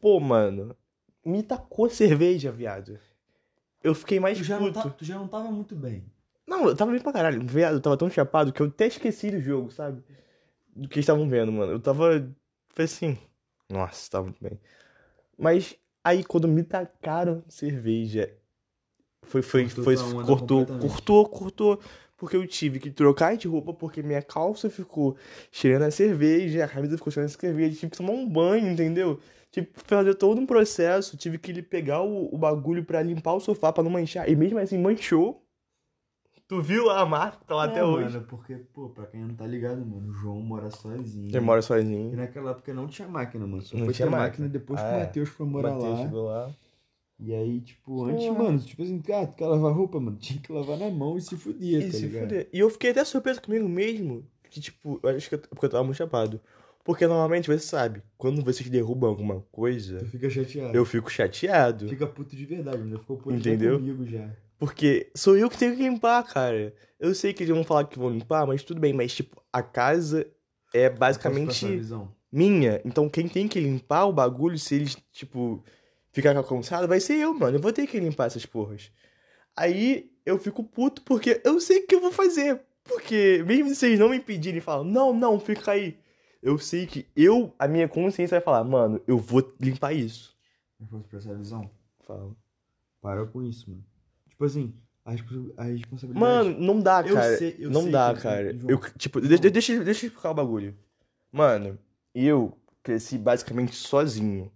[0.00, 0.76] Pô, mano.
[1.24, 2.98] Me tacou cerveja, viado.
[3.82, 4.82] Eu fiquei mais Tu já, não puto.
[4.82, 6.04] tá- tu já não tava muito bem.
[6.46, 7.44] Não, eu tava bem pra caralho.
[7.46, 10.02] Viado, eu tava tão chapado que eu até esqueci do jogo, sabe?
[10.74, 11.72] Do que eles estavam vendo, mano.
[11.72, 12.28] Eu tava.
[12.70, 13.16] Foi assim.
[13.70, 14.58] Nossa, tava muito bem.
[15.38, 18.32] Mas aí quando me tacaram cerveja.
[19.22, 19.96] Foi, foi, Cortou foi.
[19.96, 21.80] onda Cortou, cortou, cortou.
[22.16, 25.16] Porque eu tive que trocar de roupa porque minha calça ficou
[25.50, 29.18] cheirando a cerveja, a camisa ficou cheirando a cerveja, tive que tomar um banho, entendeu?
[29.50, 33.40] Tive que fazer todo um processo, tive que pegar o, o bagulho pra limpar o
[33.40, 34.28] sofá pra não manchar.
[34.28, 35.44] E mesmo assim manchou.
[36.52, 38.12] Tu viu a marca tá lá até hoje.
[38.12, 41.28] Mano, porque, pô, pra quem não tá ligado, mano, o João mora sozinho.
[41.30, 42.14] Ele mora E sozinho.
[42.14, 43.62] naquela época não tinha máquina, mano.
[43.62, 44.28] Só Não foi tinha ter máquina.
[44.28, 44.48] máquina.
[44.50, 45.00] depois que Ah, o é.
[45.00, 46.04] Matheus foi O morar Matheus lá.
[46.04, 46.50] chegou lá.
[47.18, 48.42] E aí, tipo, antes, Porra.
[48.42, 50.18] mano, tipo assim, ah, tu quer lavar roupa, mano?
[50.18, 52.22] Tinha que lavar na mão e se fudia, E tá se ligado?
[52.24, 52.48] fuder.
[52.52, 54.22] E eu fiquei até surpreso comigo mesmo.
[54.50, 56.38] Que, tipo, eu acho que eu, porque eu tava muito chapado.
[56.84, 60.76] Porque normalmente você sabe, quando vocês derrubam alguma coisa, Tu fica chateado.
[60.76, 61.88] eu fico chateado.
[61.88, 62.98] Fica puto de verdade, mano.
[62.98, 63.78] Ficou puto Entendeu?
[63.78, 64.28] comigo já.
[64.62, 66.72] Porque sou eu que tenho que limpar, cara.
[67.00, 68.92] Eu sei que eles vão falar que vão limpar, mas tudo bem.
[68.92, 70.24] Mas, tipo, a casa
[70.72, 72.14] é basicamente visão?
[72.30, 72.80] minha.
[72.84, 75.64] Então, quem tem que limpar o bagulho, se eles, tipo,
[76.12, 77.56] ficar cansado, vai ser eu, mano.
[77.56, 78.92] Eu vou ter que limpar essas porras.
[79.56, 82.62] Aí eu fico puto porque eu sei o que eu vou fazer.
[82.84, 85.98] Porque mesmo se vocês não me pedirem e falam, não, não, fica aí.
[86.40, 90.36] Eu sei que eu, a minha consciência vai falar, mano, eu vou limpar isso.
[90.78, 91.68] Eu posso prestar a visão?
[92.06, 92.30] Fala.
[93.00, 93.91] Para com isso, mano.
[94.42, 94.74] Tipo assim,
[95.04, 95.10] a,
[95.62, 96.18] a responsabilidade.
[96.18, 97.36] Mano, não dá, Eu cara.
[97.36, 98.56] sei- eu não sei dá, que- cara.
[98.68, 99.36] Eu, tipo, João.
[99.40, 100.76] de- deixa, deixa eu explicar o bagulho.
[101.30, 101.78] Mano,
[102.14, 104.50] eu cresci basicamente sozinho,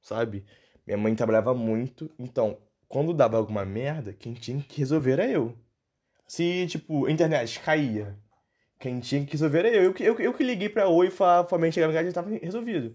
[0.00, 0.44] sabe?
[0.86, 2.56] Minha mãe trabalhava muito, então,
[2.88, 5.54] quando dava alguma merda, quem tinha que resolver era eu.
[6.26, 8.16] Se, tipo, a internet caía,
[8.78, 9.82] quem tinha que resolver era eu.
[9.84, 12.08] Eu, que- eu, eu que liguei pra Oi e falava pra mãe chegar em casa
[12.08, 12.94] e tava resolvido.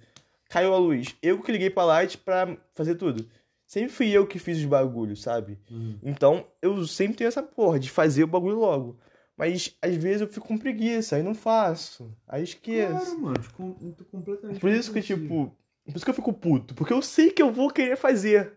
[0.49, 3.27] Caiu a luz, eu que liguei pra Light pra fazer tudo.
[3.67, 5.59] Sempre fui eu que fiz os bagulhos, sabe?
[5.69, 5.99] Uhum.
[6.01, 8.97] Então, eu sempre tenho essa porra de fazer o bagulho logo.
[9.35, 12.11] Mas, às vezes, eu fico com preguiça, aí não faço.
[12.25, 12.93] Aí esqueço.
[13.05, 13.39] Claro, mano.
[13.39, 15.55] tipo, eu tô completamente Por isso que, tipo...
[15.85, 16.73] Por isso que eu fico puto.
[16.73, 18.53] Porque eu sei que eu vou querer fazer.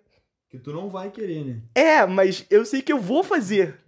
[0.49, 1.63] Que tu não vai querer, né?
[1.75, 3.79] É, mas eu sei que eu vou fazer.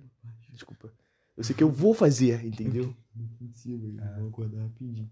[0.51, 0.93] Desculpa.
[1.37, 2.95] Eu sei que eu vou fazer, entendeu?
[3.41, 5.11] Impossível, eu vou acordar rapidinho.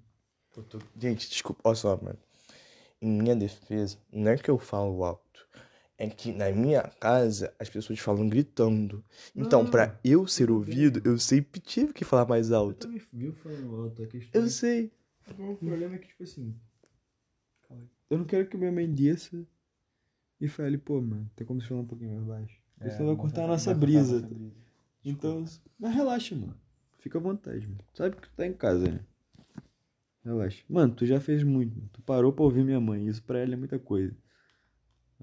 [0.52, 1.60] Tô- Gente, desculpa.
[1.64, 2.18] Olha só, mano.
[3.00, 5.48] Em minha defesa, não é que eu falo alto.
[6.02, 9.04] É que na minha casa as pessoas falam gritando.
[9.36, 12.86] Então, Não, pra eu ser ouvido, eu sempre tive que falar mais Eu alto.
[12.86, 14.02] também viu falando alto.
[14.02, 14.90] A questão Eu é- sei.
[15.28, 16.54] O problema é que, tipo assim.
[18.08, 19.46] Eu não quero que minha mãe desça
[20.40, 22.58] e fale, pô, mano, tem como você falar um pouquinho mais baixo?
[22.76, 24.26] Porque senão vai cortar a nossa brisa.
[25.04, 25.44] Então,
[25.78, 26.56] mas relaxa, mano.
[26.98, 27.78] Fica à vontade, mano.
[27.94, 29.00] Sabe que tu tá em casa, né?
[30.24, 30.62] Relaxa.
[30.68, 31.76] Mano, tu já fez muito.
[31.76, 31.88] mano.
[31.92, 33.06] Tu parou pra ouvir minha mãe.
[33.06, 34.14] Isso pra ela é muita coisa.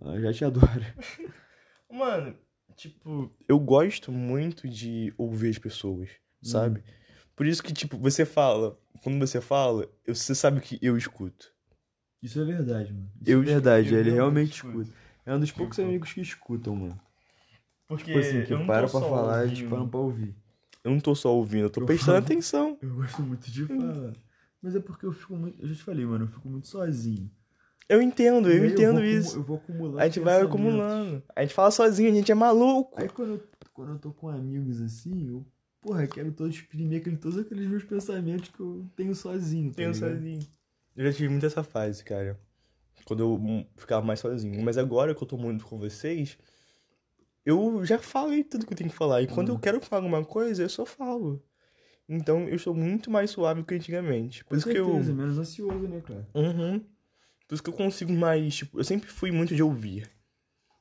[0.02, 0.96] Ela já te adora.
[1.92, 2.36] Mano,
[2.76, 6.10] tipo, eu gosto muito de ouvir as pessoas,
[6.42, 6.84] sabe?
[7.36, 11.52] Por isso que, tipo, você fala, quando você fala, eu- você sabe que eu escuto.
[12.22, 13.10] Isso é verdade, mano.
[13.22, 13.94] Isso Eu é verdade.
[13.94, 14.90] eu ele realmente escuta.
[15.26, 17.00] É um dos poucos Tipo- amigos que escutam, mano.
[17.88, 19.70] Porque Tipo assim, que eu não tô para pra falar e ouvindo.
[19.70, 20.36] param pra ouvir.
[20.84, 22.26] Eu não tô só ouvindo, eu tô Eu prestando falo.
[22.26, 22.78] atenção.
[22.82, 24.14] Eu gosto muito de falar.
[24.62, 25.62] Mas é porque eu fico muito.
[25.62, 27.30] Eu já te falei, mano, eu fico muito sozinho.
[27.90, 29.38] Eu entendo, eu aí entendo isso.
[29.38, 30.02] Eu vou acumular.
[30.02, 31.24] A gente vai acumulando.
[31.36, 33.00] A gente fala sozinho, a gente é maluco.
[33.00, 35.46] Aí quando eu, quando eu tô com amigos assim, eu,
[35.82, 39.70] porra, quero todo exprimir aquele, todos aqueles meus pensamentos que eu tenho sozinho.
[39.72, 40.16] Tá Tenho ligado?
[40.16, 40.40] sozinho.
[40.96, 42.38] Eu já tive muito essa fase, cara.
[43.06, 44.62] Quando eu hum, ficava mais sozinho.
[44.64, 46.38] Mas agora que eu tô muito com vocês,
[47.46, 49.22] eu já falei tudo que eu tenho que falar.
[49.22, 49.56] E quando Uhum.
[49.56, 51.42] eu quero falar alguma coisa, eu só falo.
[52.10, 54.44] Então eu sou muito mais suave que antigamente.
[54.44, 54.88] Por Com isso que eu.
[54.88, 56.28] certeza, menos ansioso, né, cara?
[56.36, 56.84] Uhum.
[57.48, 58.56] Por isso que eu consigo mais.
[58.56, 60.10] Tipo, eu sempre fui muito de ouvir.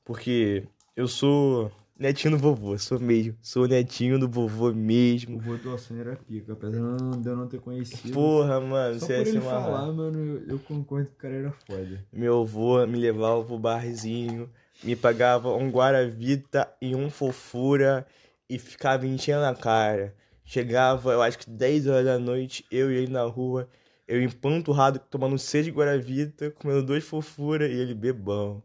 [0.04, 1.70] Porque eu sou.
[1.98, 3.34] Netinho do vovô, sou mesmo.
[3.40, 5.38] Sou netinho do vovô mesmo.
[5.38, 8.12] O vô do Alcine era pica, apesar de eu não- ter conhecido.
[8.12, 9.62] Porra, mano, Só você ia se ele amarrar.
[9.64, 12.04] falar, mano, eu, eu concordo que o cara era foda.
[12.12, 14.50] Meu avô me levava pro barzinho,
[14.84, 18.06] me pagava um Guaravita e um fofura
[18.46, 20.14] e ficava enchendo a cara.
[20.44, 23.66] Chegava, eu acho que 10 horas da noite, eu e ele na rua,
[24.06, 28.62] eu empanturrado, tomando seis Guaravita, comendo dois fofura e ele bebão.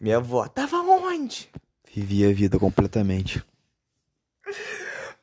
[0.00, 1.48] Minha avó, tava onde?
[1.92, 3.42] Vivia a vida completamente.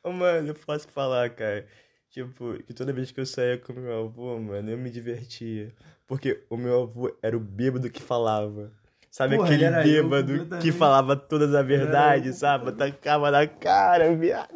[0.04, 1.66] Mano, eu posso falar, cara.
[2.10, 5.74] Tipo, que toda vez que eu saía com meu avô, mano, eu me divertia.
[6.06, 8.70] Porque o meu avô era o bêbado que falava.
[9.10, 12.70] Sabe Porra, aquele ele era eu bêbado que falava todas a verdade, eu sabe?
[12.72, 14.54] Tacava na cara, viado.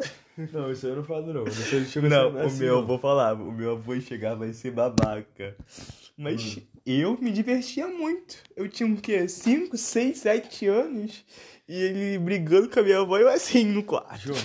[0.53, 1.45] Não, isso eu não falo não.
[1.45, 2.83] Não, a ser o assim, meu não.
[2.83, 3.43] avô falava.
[3.43, 5.57] O meu avô chegava a ser babaca.
[6.17, 6.63] Mas Hum.
[6.85, 8.37] eu me divertia muito.
[8.55, 9.27] Eu tinha o quê?
[9.29, 11.25] 5, 6, 7 anos.
[11.69, 14.19] E ele brigando com a minha avó e eu assim no quarto.
[14.19, 14.39] João,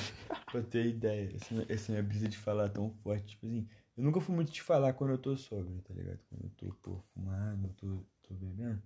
[0.51, 4.21] pra ter ideia, essa, essa minha brisa de falar tão forte, tipo assim, eu nunca
[4.21, 6.19] fui muito de falar quando eu tô sóbrio, tá ligado?
[6.29, 7.87] Quando eu tô, pô, fumando, tô,
[8.27, 8.81] tô bebendo.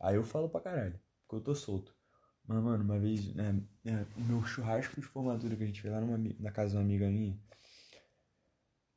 [0.00, 1.94] Aí eu falo pra caralho, porque eu tô solto.
[2.52, 5.94] Mas, mano, uma vez, né, né, o meu churrasco de formatura que a gente fez
[5.94, 7.38] lá numa, na casa de uma amiga minha,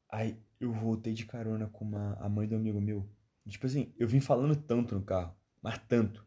[0.09, 3.07] aí eu voltei de carona com uma, a mãe do amigo meu.
[3.45, 6.25] E, tipo assim, eu vim falando tanto no carro, mas tanto,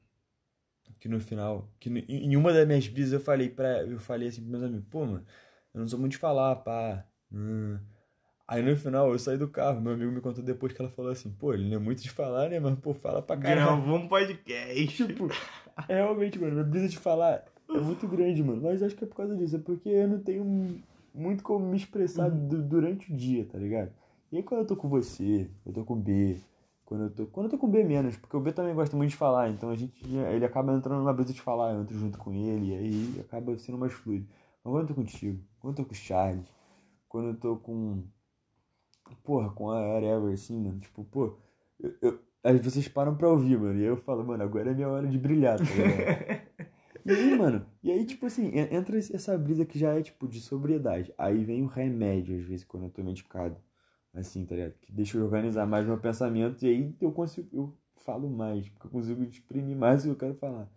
[1.01, 3.99] que no final, que no- em em uma das minhas brisas eu falei para eu
[3.99, 5.27] falei assim pros meus amigos, pô, mano,
[5.75, 7.05] eu não sou muito de falar, pá.
[7.33, 7.77] hum."
[8.47, 11.11] Aí no final eu saí do carro, meu amigo me contou depois que ela falou
[11.11, 13.67] assim, pô, ele não é muito de falar, né, mas pô, fala pra caralho.
[13.67, 14.87] Gravou um podcast.
[15.09, 15.27] Tipo,
[15.89, 18.63] é realmente, mano, minha brisa de falar é muito grande, mano.
[18.63, 20.45] Mas acho que é por causa disso, é porque eu não tenho
[21.15, 23.93] muito como me expressar du- durante o dia, tá ligado?
[24.33, 26.39] E aí quando eu tô com você, eu tô com o B,
[26.85, 27.27] quando eu tô.
[27.27, 29.49] Quando eu tô com o B menos, porque o B também gosta muito de falar,
[29.51, 29.95] então a gente.
[30.07, 33.57] Ele acaba entrando numa brisa de falar, eu entro junto com ele, e aí acaba
[33.59, 34.27] sendo mais fluido.
[34.65, 36.45] Mas quando eu tô contigo, quando eu tô com o Charles,
[37.09, 38.03] quando eu tô com.
[39.25, 41.37] Porra, com a Whatever, assim, mano, tipo, pô,
[41.81, 44.75] eu, eu- aí vocês param pra ouvir, mano, e aí eu falo, mano, agora é
[44.75, 46.27] minha hora de brilhar, tá ligado?
[47.05, 50.27] E aí, mano, e aí, tipo assim, en- entra essa brisa que já é, tipo,
[50.27, 51.15] de sobriedade.
[51.17, 53.57] Aí vem o remédio, às vezes, quando eu tô medicado.
[54.13, 54.73] Assim, tá ligado?
[54.81, 58.89] Que deixa eu organizar mais meu pensamento e aí eu consigo, eu falo mais, porque
[58.89, 60.69] eu consigo exprimir mais o que eu quero falar.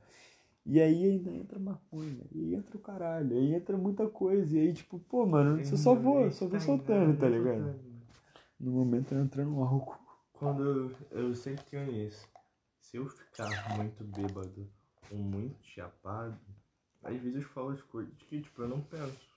[0.65, 4.59] E aí ainda entra maconha, e aí entra o caralho, aí entra muita coisa, e
[4.59, 7.73] aí, tipo, pô, mano, eu só vou, só vou soltando, tá ligado?
[8.59, 9.97] No momento eu entrando no álcool.
[10.39, 12.25] Quando eu, sempre tenho isso.
[12.79, 14.71] Se eu ficar muito bêbado
[15.11, 16.39] ou muito chapado,
[17.03, 19.29] às vezes eu falo as coisas que, tipo, eu não penso.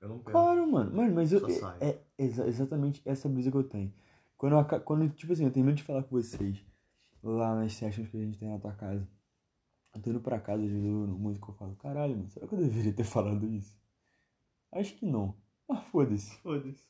[0.00, 0.32] Eu não penso.
[0.32, 0.94] Claro, mano.
[0.94, 1.40] Mano, mas eu,
[1.80, 3.92] é, é exa- exatamente essa brisa que eu tenho.
[4.36, 6.62] Quando, eu, quando, tipo assim, eu termino de falar com vocês
[7.22, 9.06] lá nas sessions que a gente tem na tua casa.
[9.94, 12.46] Eu tô indo pra casa, às vezes eu no músico eu falo, caralho, mano, será
[12.46, 13.74] que eu deveria ter falado isso?
[14.72, 15.34] Acho que não.
[15.66, 16.84] Mas foda-se, Foda-se.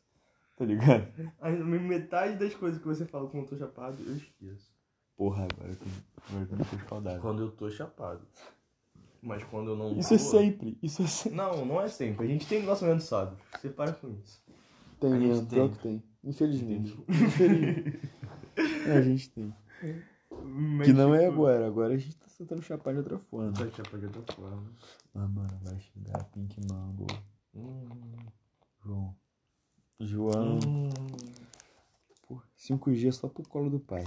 [0.61, 1.11] Tá ligado?
[1.81, 4.71] Metade das coisas que você fala quando eu tô chapado, eu esqueço.
[5.17, 5.87] Porra, agora eu tô,
[6.29, 7.21] agora eu tô saudável.
[7.23, 8.21] Quando eu tô chapado.
[9.23, 11.37] Mas quando eu não Isso é sempre, isso é sempre.
[11.37, 12.27] Não, não é sempre.
[12.27, 13.39] A gente tem nosso momento sábio.
[13.59, 14.43] Você para com isso.
[14.99, 15.77] Tem A gente mesmo, pior tem.
[15.77, 16.03] que tem.
[16.25, 17.05] Infelizmente.
[17.09, 18.01] Infelizmente.
[18.87, 19.55] É, a gente tem.
[20.31, 23.53] Mas, Que não é tipo, agora, agora a gente tá tentando chapar de outra forma.
[23.53, 24.71] Tá chapado de outra forma.
[25.15, 27.07] Ah, mano, vai chegar Pink Mango.
[27.55, 27.89] Hum.
[28.85, 29.17] João.
[30.01, 30.59] João.
[30.67, 30.89] Hum.
[32.27, 34.05] Pô, 5G só pro colo do pai.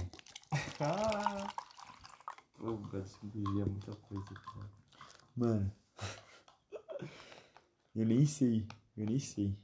[2.58, 4.70] Pô, cara, 5G é muita coisa, cara.
[5.36, 5.72] Mano.
[7.94, 8.66] Eu nem sei.
[8.96, 9.56] Eu nem sei.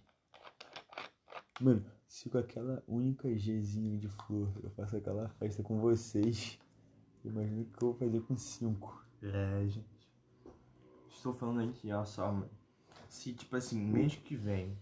[1.60, 6.58] Mano, se com aquela única Gzinha de flor eu faço aquela festa com vocês,
[7.24, 9.04] imagina o que eu vou fazer com cinco.
[9.20, 10.08] É, gente.
[11.10, 12.50] Estou falando aqui, ó, só, mano.
[13.08, 14.78] Se, tipo assim, mês que vem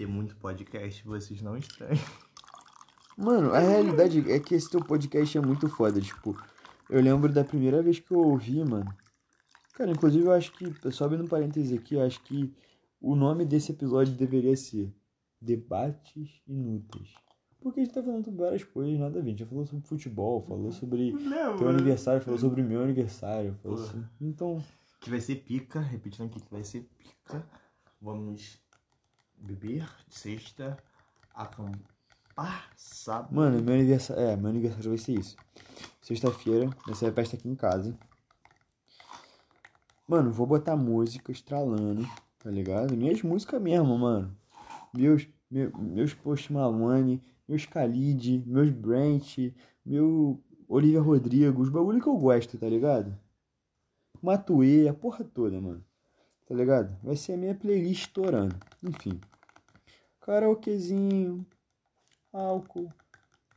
[0.00, 2.02] ter muito podcast, vocês não estranham.
[3.18, 6.34] Mano, a realidade é que esse teu podcast é muito foda, tipo,
[6.88, 8.90] eu lembro da primeira vez que eu ouvi, mano.
[9.74, 12.50] Cara, inclusive eu acho que, só abrindo um parênteses aqui, eu acho que
[12.98, 14.90] o nome desse episódio deveria ser
[15.38, 17.12] Debates Inúteis.
[17.60, 19.28] Porque a gente tá falando sobre várias coisas, nada a ver.
[19.28, 21.14] A gente já falou sobre futebol, falou sobre
[21.58, 23.54] teu aniversário, falou sobre meu aniversário.
[23.62, 24.02] Falou assim.
[24.18, 24.64] Então,
[24.98, 27.46] Que vai ser pica, repetindo aqui que vai ser pica.
[28.00, 28.58] Vamos
[29.40, 30.76] beber sexta,
[31.34, 33.34] acampar sábado.
[33.34, 34.22] mano, meu aniversário.
[34.22, 35.36] É, meu aniversário vai ser isso.
[36.00, 37.96] Sexta-feira, vai ser a festa aqui em casa.
[40.06, 42.04] Mano, vou botar música estralando,
[42.40, 42.96] tá ligado?
[42.96, 44.36] Minhas músicas mesmo, mano.
[44.92, 49.52] Meus, meu, meus Post Malone, meus Khalid, meus Brent,
[49.86, 53.16] meu Olivia Rodrigo, os bagulho que eu gosto, tá ligado?
[54.20, 55.84] Matuê, a porra toda, mano.
[56.46, 56.96] Tá ligado?
[57.02, 58.56] Vai ser a minha playlist estourando.
[58.82, 59.20] Enfim.
[60.20, 61.46] Karaokezinho.
[62.32, 62.92] Álcool.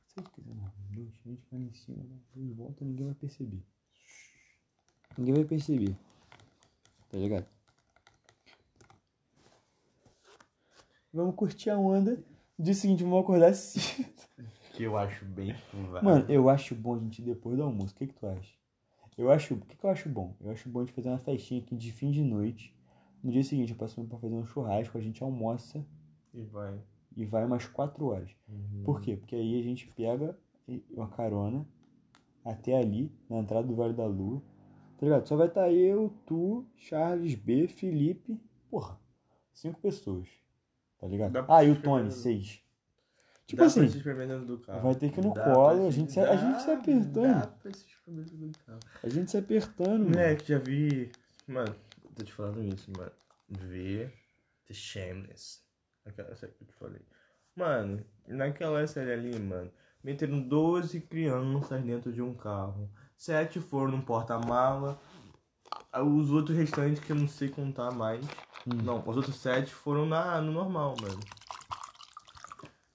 [0.08, 0.74] Se você quiser, mano.
[0.92, 2.20] Dois, gente vai em cima, né?
[2.36, 3.64] dois volta, ninguém vai perceber.
[5.18, 5.96] Ninguém vai perceber.
[7.10, 7.46] Tá ligado?
[11.12, 12.24] Vamos curtir a onda.
[12.58, 14.14] Dia seguinte, vamos acordar cedo.
[14.74, 16.04] Que eu acho bem provável.
[16.04, 17.94] Mano, eu acho bom a gente ir depois do almoço.
[17.94, 18.54] O que, que tu acha?
[19.16, 19.54] Eu acho.
[19.54, 20.36] O que, que eu acho bom?
[20.42, 22.76] Eu acho bom a gente fazer uma festinha aqui de fim de noite.
[23.24, 25.86] No dia seguinte, eu passo pra fazer um churrasco, a gente almoça
[26.34, 26.80] E vai.
[27.16, 28.30] e vai umas 4 horas.
[28.48, 28.84] Uhum.
[28.84, 29.16] Por quê?
[29.16, 30.38] Porque aí a gente pega
[30.92, 31.66] uma carona
[32.44, 34.42] até ali, na entrada do Vale da Lua.
[34.98, 35.28] Tá ligado?
[35.28, 38.40] Só vai estar eu, tu, Charles, B, Felipe.
[38.70, 38.98] Porra,
[39.54, 40.28] cinco pessoas.
[41.00, 41.32] Tá ligado?
[41.34, 42.62] Dá Ah, e o Tony, seis.
[43.46, 43.82] Tipo Dá assim,
[44.82, 47.42] vai ter que ir no Dá colo, a gente se- a gente se apertando.
[47.42, 47.86] Dá pra se
[48.38, 48.80] do carro.
[49.04, 50.10] a gente se apertando, mano.
[50.12, 51.12] Moleque, já vi.
[51.48, 51.76] Mano,
[52.16, 53.12] tô te falando isso, mano.
[53.50, 54.10] Vê
[54.66, 55.62] The Shameless.
[56.06, 57.02] Aquela série que eu te falei.
[57.56, 59.72] Mano, naquela série ali, mano,
[60.04, 62.90] meteram 12 crianças dentro de um carro.
[63.16, 65.00] Sete foram no porta-mala.
[65.94, 68.26] Os outros restantes que eu não sei contar mais.
[68.68, 68.82] Hum.
[68.84, 71.20] Não, os outros sete foram na, no normal, mano.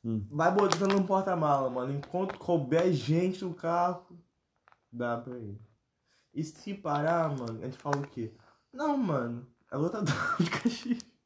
[0.04, 0.26] Hum.
[0.30, 1.92] Vai botando no porta-mala, mano.
[1.92, 4.06] Enquanto couber gente no carro,
[4.92, 5.58] dá pra ir.
[6.34, 8.32] E se parar, mano, a gente fala o quê?
[8.72, 11.17] Não, mano, é lotador de Caxias.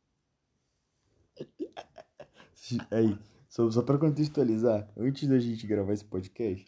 [2.90, 6.66] Aí, só, só pra contextualizar, antes da gente gravar esse podcast,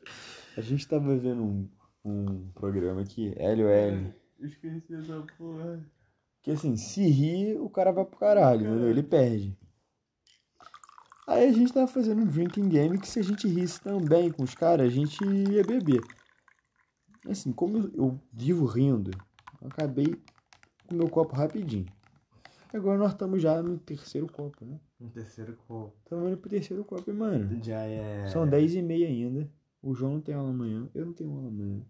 [0.57, 1.69] a gente tava vendo um,
[2.05, 5.85] um programa aqui, LOL, Eu esqueci essa porra.
[6.43, 8.91] que assim, se rir, o cara vai pro caralho, entendeu?
[8.91, 9.57] Ele perde.
[11.27, 14.43] Aí a gente tava fazendo um drinking game que se a gente risse também com
[14.43, 16.03] os caras, a gente ia beber.
[17.27, 19.11] Assim, como eu, vivo rindo,
[19.63, 20.15] eu acabei
[20.87, 21.87] com o meu copo rapidinho.
[22.75, 24.81] Agora nós estamos já no terceiro copo, né?
[25.01, 25.95] Um terceiro copo.
[26.03, 27.63] Estamos indo pro terceiro copo, e, mano.
[27.63, 28.27] Já é.
[28.27, 29.49] São 10 e meia ainda.
[29.81, 30.89] O João não tem aula amanhã.
[30.93, 31.81] Eu não tenho aula amanhã.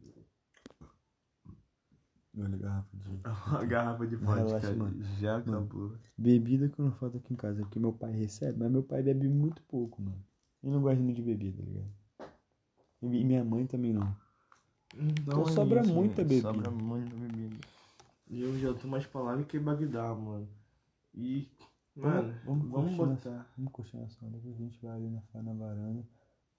[2.37, 3.21] Olha a garrafa de.
[3.25, 5.03] A garrafa de Relaxa, vodka mano.
[5.19, 5.93] já acabou.
[6.19, 9.27] Bebida que não falta aqui em casa, porque meu pai recebe, mas meu pai bebe
[9.27, 10.23] muito pouco, mano.
[10.63, 11.89] Ele não gosta muito de bebida, tá ligado?
[13.03, 14.15] E e minha mãe também não.
[14.95, 16.29] Então sobra muita mano.
[16.29, 16.53] bebida.
[16.53, 17.57] Sobra muita bebida.
[18.29, 20.47] E eu já tô mais pra lá do que Bagdá, mano.
[21.15, 21.51] E.
[21.97, 23.55] Mano, vamos vamos, curtir botar.
[23.57, 26.09] Vamos nossa onda, depois a gente vai ali na, na varanda,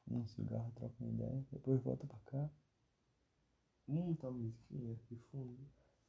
[0.07, 2.49] um cigarro, troca uma ideia, depois volta pra cá.
[3.87, 5.57] Hum, tá musiquinha de fundo.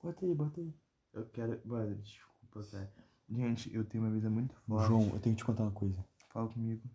[0.02, 0.72] Bota aí, bota aí.
[1.12, 1.60] Eu quero.
[1.66, 2.90] Mano, desculpa, velho.
[3.28, 4.88] Gente, eu tenho uma vida muito forte.
[4.88, 6.04] João, eu tenho que te contar uma coisa.
[6.28, 6.88] fala comigo.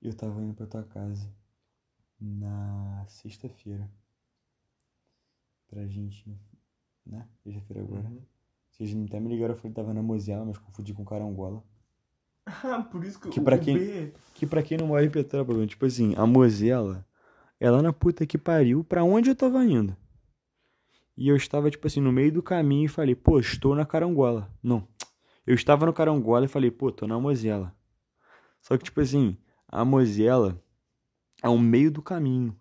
[0.00, 1.30] Eu tava indo pra tua casa
[2.20, 3.90] na sexta-feira.
[5.68, 6.26] Pra gente,
[7.04, 7.28] né?
[7.42, 8.08] Sexta-feira agora.
[8.08, 8.37] Uhum.
[8.78, 11.62] Vocês até me ligaram, eu falei que tava na Mozela, mas confundi com Carangola.
[12.64, 15.68] Ah, por isso que, Que pra quem- B- Que pra quem não mora em Petrópolis,
[15.68, 17.04] tipo assim, a Mozela
[17.60, 19.94] é lá na puta que pariu pra onde eu tava indo.
[21.14, 24.48] E eu estava, tipo assim, no meio do caminho e falei, pô, estou na Carangola.
[24.62, 24.86] Não.
[25.46, 27.74] Eu estava no Carangola e falei, pô, tô na Mozela.
[28.62, 29.36] Só que, tipo assim,
[29.66, 30.58] a Mozela
[31.42, 32.56] é o meio do caminho.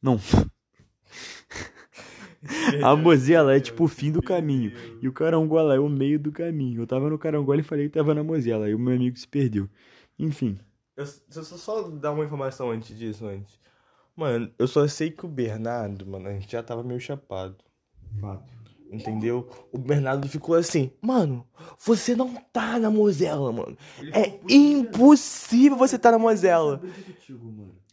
[0.00, 0.18] Não.
[2.82, 4.72] A Mozela é tipo o fim do caminho.
[5.00, 6.82] E o Carangola é o meio do caminho.
[6.82, 8.66] Eu tava no Carangola e falei que tava na Mozela.
[8.66, 9.68] Aí o meu amigo se perdeu.
[10.18, 10.58] Enfim.
[10.96, 13.58] Eu, eu só, só dar uma informação antes disso, antes.
[14.16, 17.56] Mano, eu só sei que o Bernardo, mano, a gente já tava meio chapado.
[18.18, 18.56] Fato.
[18.90, 19.48] Entendeu?
[19.72, 21.46] O Bernardo ficou assim, mano,
[21.78, 23.76] você não tá na Mozela, mano.
[24.12, 26.80] É impossível você tá na Mozela.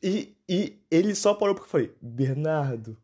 [0.02, 2.96] E, e ele só parou porque eu falei, Bernardo,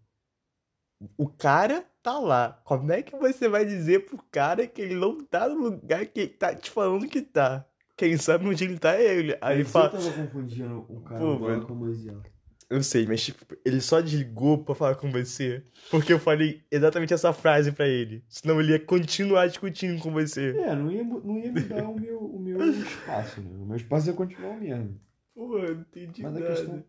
[1.17, 2.61] o cara tá lá.
[2.65, 6.19] Como é que você vai dizer pro cara que ele não tá no lugar que
[6.21, 7.65] ele tá te falando que tá?
[7.97, 9.37] Quem sabe onde ele tá é ele.
[9.41, 11.65] Aí ele fala, Eu tava confundindo o Pô, Carangola velho.
[11.67, 12.23] com a Mozela.
[12.69, 15.63] eu sei, mas tipo, ele só desligou pra falar com você.
[15.91, 18.23] Porque eu falei exatamente essa frase pra ele.
[18.29, 20.57] Senão ele ia continuar discutindo com você.
[20.57, 23.49] É, não ia, não ia mudar o meu, o meu espaço, né?
[23.57, 24.99] O meu espaço ia continuar o mesmo.
[25.35, 26.55] Pô, eu não entendi Mas a nada.
[26.55, 26.83] questão.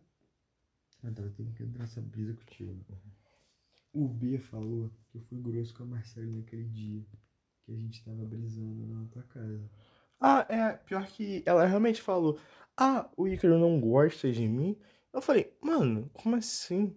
[1.03, 2.75] Mas eu tenho que entrar nessa brisa contigo.
[3.93, 7.03] O B falou que eu fui grosso com a Marcela naquele dia
[7.65, 9.69] que a gente tava brisando na tua casa.
[10.19, 12.39] Ah, é, pior que ela realmente falou,
[12.77, 14.77] ah, o Ícaro não gosta de mim.
[15.13, 16.95] Eu falei, mano, como assim?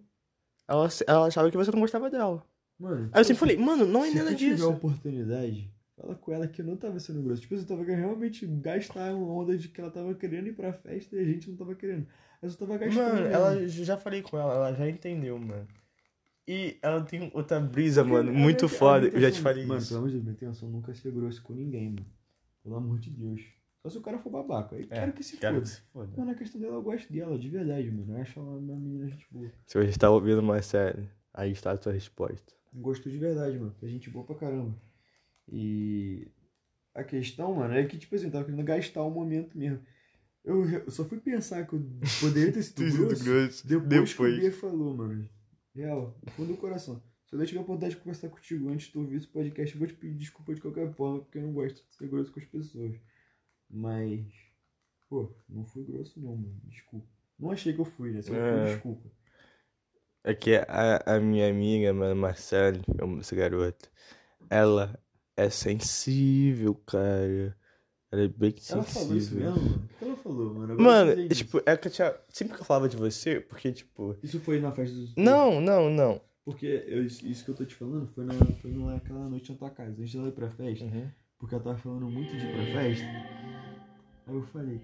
[0.67, 2.45] Ela, ela achava que você não gostava dela.
[2.79, 4.69] Mano, Aí eu sempre falei, mano, não é se nada tu tiver a disso.
[4.69, 7.41] oportunidade, fala com ela que eu não tava sendo grosso.
[7.41, 11.15] Tipo, eu tava realmente gastar uma onda de que ela tava querendo ir pra festa
[11.15, 12.07] e a gente não tava querendo.
[12.41, 13.13] Eu só tava gastando.
[13.15, 15.67] Mano, ela já falei com ela, ela já entendeu, mano.
[16.47, 19.07] E ela tem outra brisa, mano, a muito a foda.
[19.07, 19.89] Eu já te falei mano, isso.
[19.89, 22.05] pelo amor de Deus, minha intenção nunca é ser grosso com ninguém, mano.
[22.63, 23.41] Pelo amor de Deus.
[23.81, 24.75] Só se o cara for babaca.
[24.75, 25.65] Aí quero que se É, Quero foda.
[25.65, 26.13] que se foda.
[26.17, 28.13] Mas na questão dela, eu gosto dela, de verdade, mano.
[28.15, 29.51] Eu acho ela uma menina gente boa.
[29.65, 32.53] Se você está ouvindo uma série, aí está a sua resposta.
[32.73, 33.75] Gostou de verdade, mano.
[33.81, 34.75] É gente boa pra caramba.
[35.51, 36.27] E
[36.93, 39.79] a questão, mano, é que, tipo assim, eu tava querendo gastar o momento mesmo.
[40.43, 41.83] Eu, eu só fui pensar que eu
[42.19, 43.67] poderia ter sido grosso grosso.
[43.67, 45.27] depois, que o Bia falou, mano.
[45.75, 47.03] Real, do fundo do coração.
[47.25, 49.79] Se eu tiver a oportunidade de conversar contigo antes de tu ouvir esse podcast, eu
[49.79, 52.39] vou te pedir desculpa de qualquer forma, porque eu não gosto de ser grosso com
[52.39, 52.95] as pessoas.
[53.69, 54.25] Mas,
[55.09, 56.61] pô, não fui grosso não, mano.
[56.65, 57.07] Desculpa.
[57.37, 58.21] Não achei que eu fui, né?
[58.21, 58.65] Só É.
[58.65, 59.11] fui, desculpa.
[60.23, 62.25] É que a, a minha amiga, mano,
[63.01, 63.89] amo essa garota.
[64.49, 64.97] Ela
[65.35, 67.57] é sensível, cara.
[68.15, 69.51] Ela é bem Ela falou isso sensível.
[69.51, 69.83] mesmo, mano?
[69.93, 70.73] O que ela falou, mano?
[70.73, 72.15] Agora Mano, tipo, é que eu tinha.
[72.29, 74.15] Sempre que eu falava de você, porque, tipo.
[74.23, 75.13] Isso foi na festa dos.
[75.17, 76.21] Não, não, não.
[76.45, 79.69] Porque eu- isso que eu tô te falando foi, na, foi naquela noite na tua
[79.69, 81.13] casa, antes dela ir pra festa.
[81.37, 83.05] Porque ela tava falando muito de ir pra festa.
[84.27, 84.81] Aí eu falei,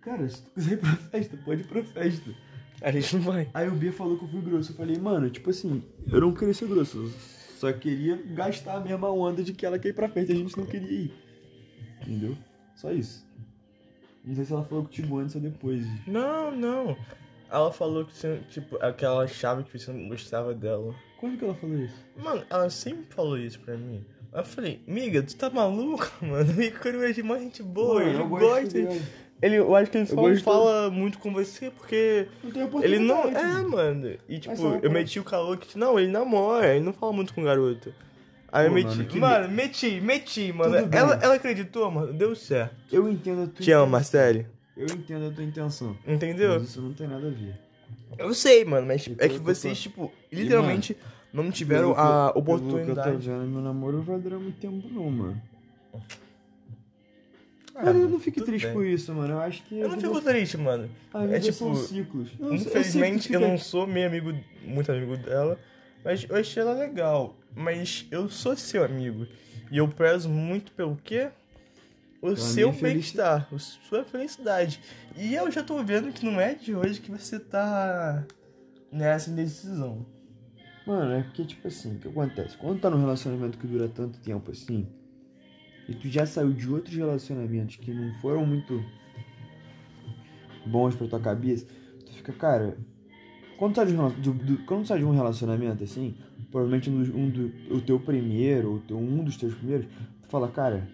[0.00, 2.34] cara, se tu quiser ir pra festa, pode ir pra festa.
[2.80, 3.48] A gente não vai.
[3.54, 4.72] Aí o Bia falou que eu fui grosso.
[4.72, 7.08] Eu falei, mano, tipo assim, eu não queria ser grosso.
[7.58, 10.56] Só queria gastar a mesma onda de que ela quer ir pra festa a gente
[10.56, 11.12] não queria ir.
[12.02, 12.36] Entendeu?
[12.78, 13.26] Só isso.
[14.24, 15.84] Não sei se ela falou contigo antes ou depois.
[16.06, 16.96] Não, não.
[17.50, 20.94] Ela falou que você, tipo, aquela achava que você não gostava dela.
[21.18, 21.96] Quando que ela falou isso?
[22.16, 24.04] Mano, ela sempre falou isso pra mim.
[24.32, 26.52] Eu falei, miga, tu tá maluca, mano?
[26.56, 28.80] O Ícaro é de uma gente boa, Mano, ele gosta.
[28.80, 29.00] dela.
[29.42, 33.00] Ele, eu acho que ele só não fala muito com você porque Não tem ele
[33.00, 33.24] não.
[33.24, 34.16] É, mano.
[34.28, 35.76] E tipo, eu meti o calor que.
[35.76, 37.92] Não, ele namora, ele não fala muito com garoto.
[38.50, 38.88] Aí eu Pô, meti.
[38.88, 40.74] mano, que Mano, meti, meti, mano.
[40.76, 40.98] Tudo bem.
[41.00, 42.12] Ela, ela acreditou, mano.
[42.12, 42.74] Deu certo.
[42.90, 43.92] Eu entendo a tua Te amo.
[43.92, 44.46] Marcele.
[44.76, 45.96] Eu entendo a tua intenção.
[46.06, 46.54] Entendeu?
[46.54, 47.54] Mas isso não tem nada a ver.
[48.16, 50.96] Eu sei, mano, mas é pelo que vocês, eu tipo, literalmente
[51.32, 53.28] não Pelo tiveram que a eu- Pelo que eu tô oportunidade.
[53.28, 55.42] vendo, meu namoro vai durar muito tempo não, mano.
[57.74, 58.74] Ah, Cara, eu mano, não fique tudo triste bem.
[58.74, 59.34] por isso, mano.
[59.34, 59.78] Eu acho que.
[59.78, 60.90] Eu não vida- fico triste, mano.
[61.14, 62.28] A vida é tipo, são ciclos.
[62.38, 64.32] Não, eu sei que tu Infelizmente, eu fica- não sou meio amigo,
[64.64, 65.58] muito amigo dela,
[66.04, 67.36] mas eu achei ela legal.
[67.54, 69.26] Mas eu sou seu amigo.
[69.70, 71.30] E eu prezo muito pelo quê?
[72.20, 74.80] O seu bem-estar, a sua felicidade.
[75.16, 78.26] E eu já tô vendo que não é de hoje que você tá
[78.90, 80.04] nessa indecisão.
[80.86, 82.56] Mano, é porque, tipo assim, o que acontece?
[82.56, 84.88] Quando tá num relacionamento que dura tanto tempo assim,
[85.88, 88.84] e tu já saiu de outros relacionamentos que não foram muito
[90.66, 91.66] bons pra tua cabeça,
[92.04, 92.76] tu fica, cara.
[93.58, 96.14] Quando tu sai de um, do- do- quando tu sai de um relacionamento assim,
[96.50, 99.86] provavelmente um, dos- um do, o teu primeiro, ou um dos teus primeiros,
[100.22, 100.88] tu fala, cara,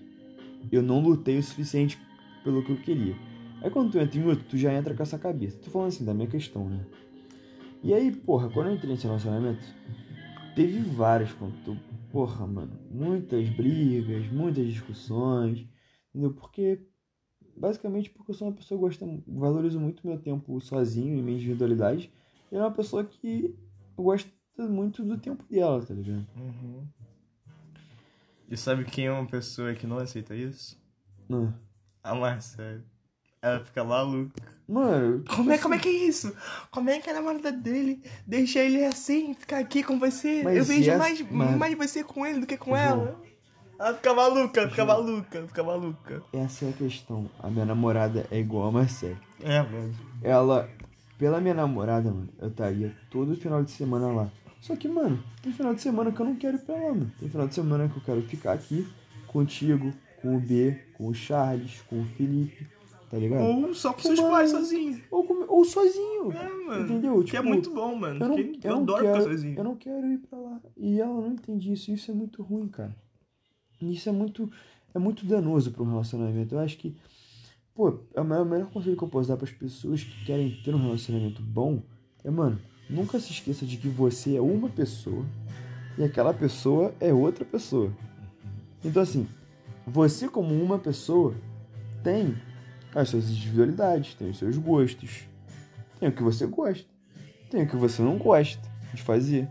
[0.72, 1.98] eu não lutei o suficiente
[2.42, 3.14] pelo que eu queria.
[3.62, 5.58] Aí quando tu entra em outro, tu já entra com essa cabeça.
[5.58, 6.80] Tô falando assim, da minha questão, né?
[7.82, 9.62] E aí, porra, quando eu entrei nesse relacionamento,
[10.56, 11.76] teve várias, ponto,
[12.10, 15.66] porra, mano, muitas brigas, muitas discussões,
[16.10, 16.32] entendeu?
[16.32, 16.80] Porque,
[17.56, 21.36] basicamente, porque eu sou uma pessoa que gosta, valorizo muito meu tempo sozinho e minha
[21.36, 22.10] individualidade,
[22.58, 23.54] é uma pessoa que
[23.96, 26.26] gosta muito do tempo dela, tá ligado?
[26.36, 26.86] Uhum.
[28.50, 30.78] E sabe quem é uma pessoa que não aceita isso?
[31.30, 31.52] Ah.
[32.02, 32.82] A Marcela.
[33.40, 34.42] Ela fica maluca.
[34.66, 36.34] Mano, Como é, como é que é isso?
[36.70, 40.42] Como é que a namorada dele deixa ele assim, ficar aqui com você?
[40.42, 42.78] Mas Eu vejo essa- mais, mas- mais você com ele do que com João.
[42.78, 43.22] ela.
[43.78, 44.86] Ela fica maluca, fica João.
[44.86, 46.22] maluca, fica maluca.
[46.32, 47.28] essa é a questão.
[47.38, 49.18] A minha namorada é igual a Marcele.
[49.42, 49.94] É, mano.
[50.22, 50.70] Ela,
[51.24, 54.30] pela minha namorada, mano, eu estaria todo final de semana lá.
[54.60, 57.10] Só que, mano, tem final de semana que eu não quero ir pra lá, mano.
[57.18, 58.86] Tem final de semana que eu quero ficar aqui
[59.26, 62.66] contigo, com o B, com o Charles, com o Felipe,
[63.10, 63.42] tá ligado?
[63.42, 64.16] Ou só com Mano.
[64.16, 65.00] seus pais sozinho.
[65.10, 66.30] Ou, com- ou sozinho.
[66.30, 66.84] É, mano.
[66.84, 67.24] Entendeu?
[67.24, 68.22] Que é Tipo, muito bom, mano.
[68.22, 69.58] Eu não, eu eu adoro quero, ficar sozinho.
[69.58, 70.60] eu não quero ir pra lá.
[70.76, 71.90] E ela não entende isso.
[71.90, 72.94] Isso é muito ruim, cara.
[73.80, 74.50] Isso é muito,
[74.94, 76.54] é muito danoso um relacionamento.
[76.54, 76.94] Eu acho que,
[77.74, 80.74] pô, é o melhor, conselho que eu posso dar para as pessoas que querem ter
[80.74, 81.82] um relacionamento bom
[82.24, 82.58] é, mano,
[82.88, 85.26] nunca se esqueça de que você é uma pessoa
[85.98, 87.92] e aquela pessoa é outra pessoa.
[88.82, 89.28] Então, assim,
[89.86, 91.34] você como uma pessoa
[92.02, 92.34] tem
[92.94, 95.28] as suas individualidades, tem os seus gostos,
[96.00, 96.86] tem o que você gosta,
[97.50, 98.62] tem o que você não gosta
[98.94, 99.46] de fazer,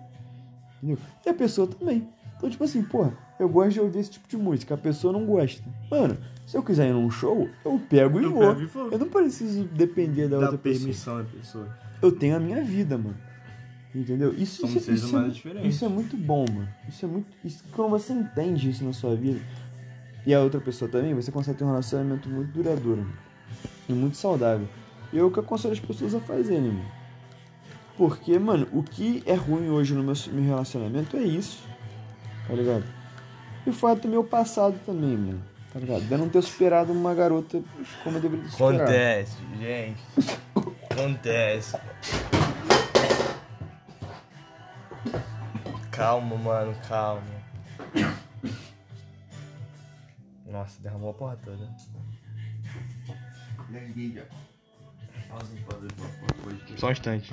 [0.78, 0.98] entendeu?
[1.24, 2.10] E a pessoa também.
[2.36, 5.26] Então, tipo assim, porra, eu gosto de ouvir esse tipo de música, a pessoa não
[5.28, 5.64] gosta.
[5.92, 8.40] Mano, se eu quiser ir num show, eu pego e Eu vou.
[8.50, 8.92] pego e vou.
[8.92, 10.80] Eu não preciso depender da Dá outra pessoa.
[10.80, 11.78] permissão da pessoa.
[12.02, 13.16] Eu tenho a minha vida, mano.
[13.96, 14.34] Entendeu?
[14.34, 16.68] Isso, isso, isso, é, isso é muito bom, mano.
[16.90, 17.28] Isso é muito.
[17.46, 19.40] Isso, quando você entende isso na sua vida
[20.26, 23.14] e a outra pessoa também, você consegue ter um relacionamento muito duradouro mano.
[23.88, 24.68] e muito saudável.
[25.12, 26.92] E é o que eu aconselho as pessoas a fazerem, mano.
[27.96, 31.64] Porque, mano, o que é ruim hoje no meu, meu relacionamento é isso.
[32.48, 32.84] Tá ligado?
[33.66, 35.42] E o fato do meu passado também, mano.
[35.74, 36.02] Tá ligado?
[36.02, 37.64] De não ter superado uma garota
[38.04, 38.84] como eu deveria ter superado.
[38.84, 40.04] Acontece, gente.
[40.90, 41.78] Acontece.
[45.90, 47.24] Calma, mano, calma.
[50.46, 51.68] Nossa, derramou a porra toda.
[56.78, 57.32] Só um instante.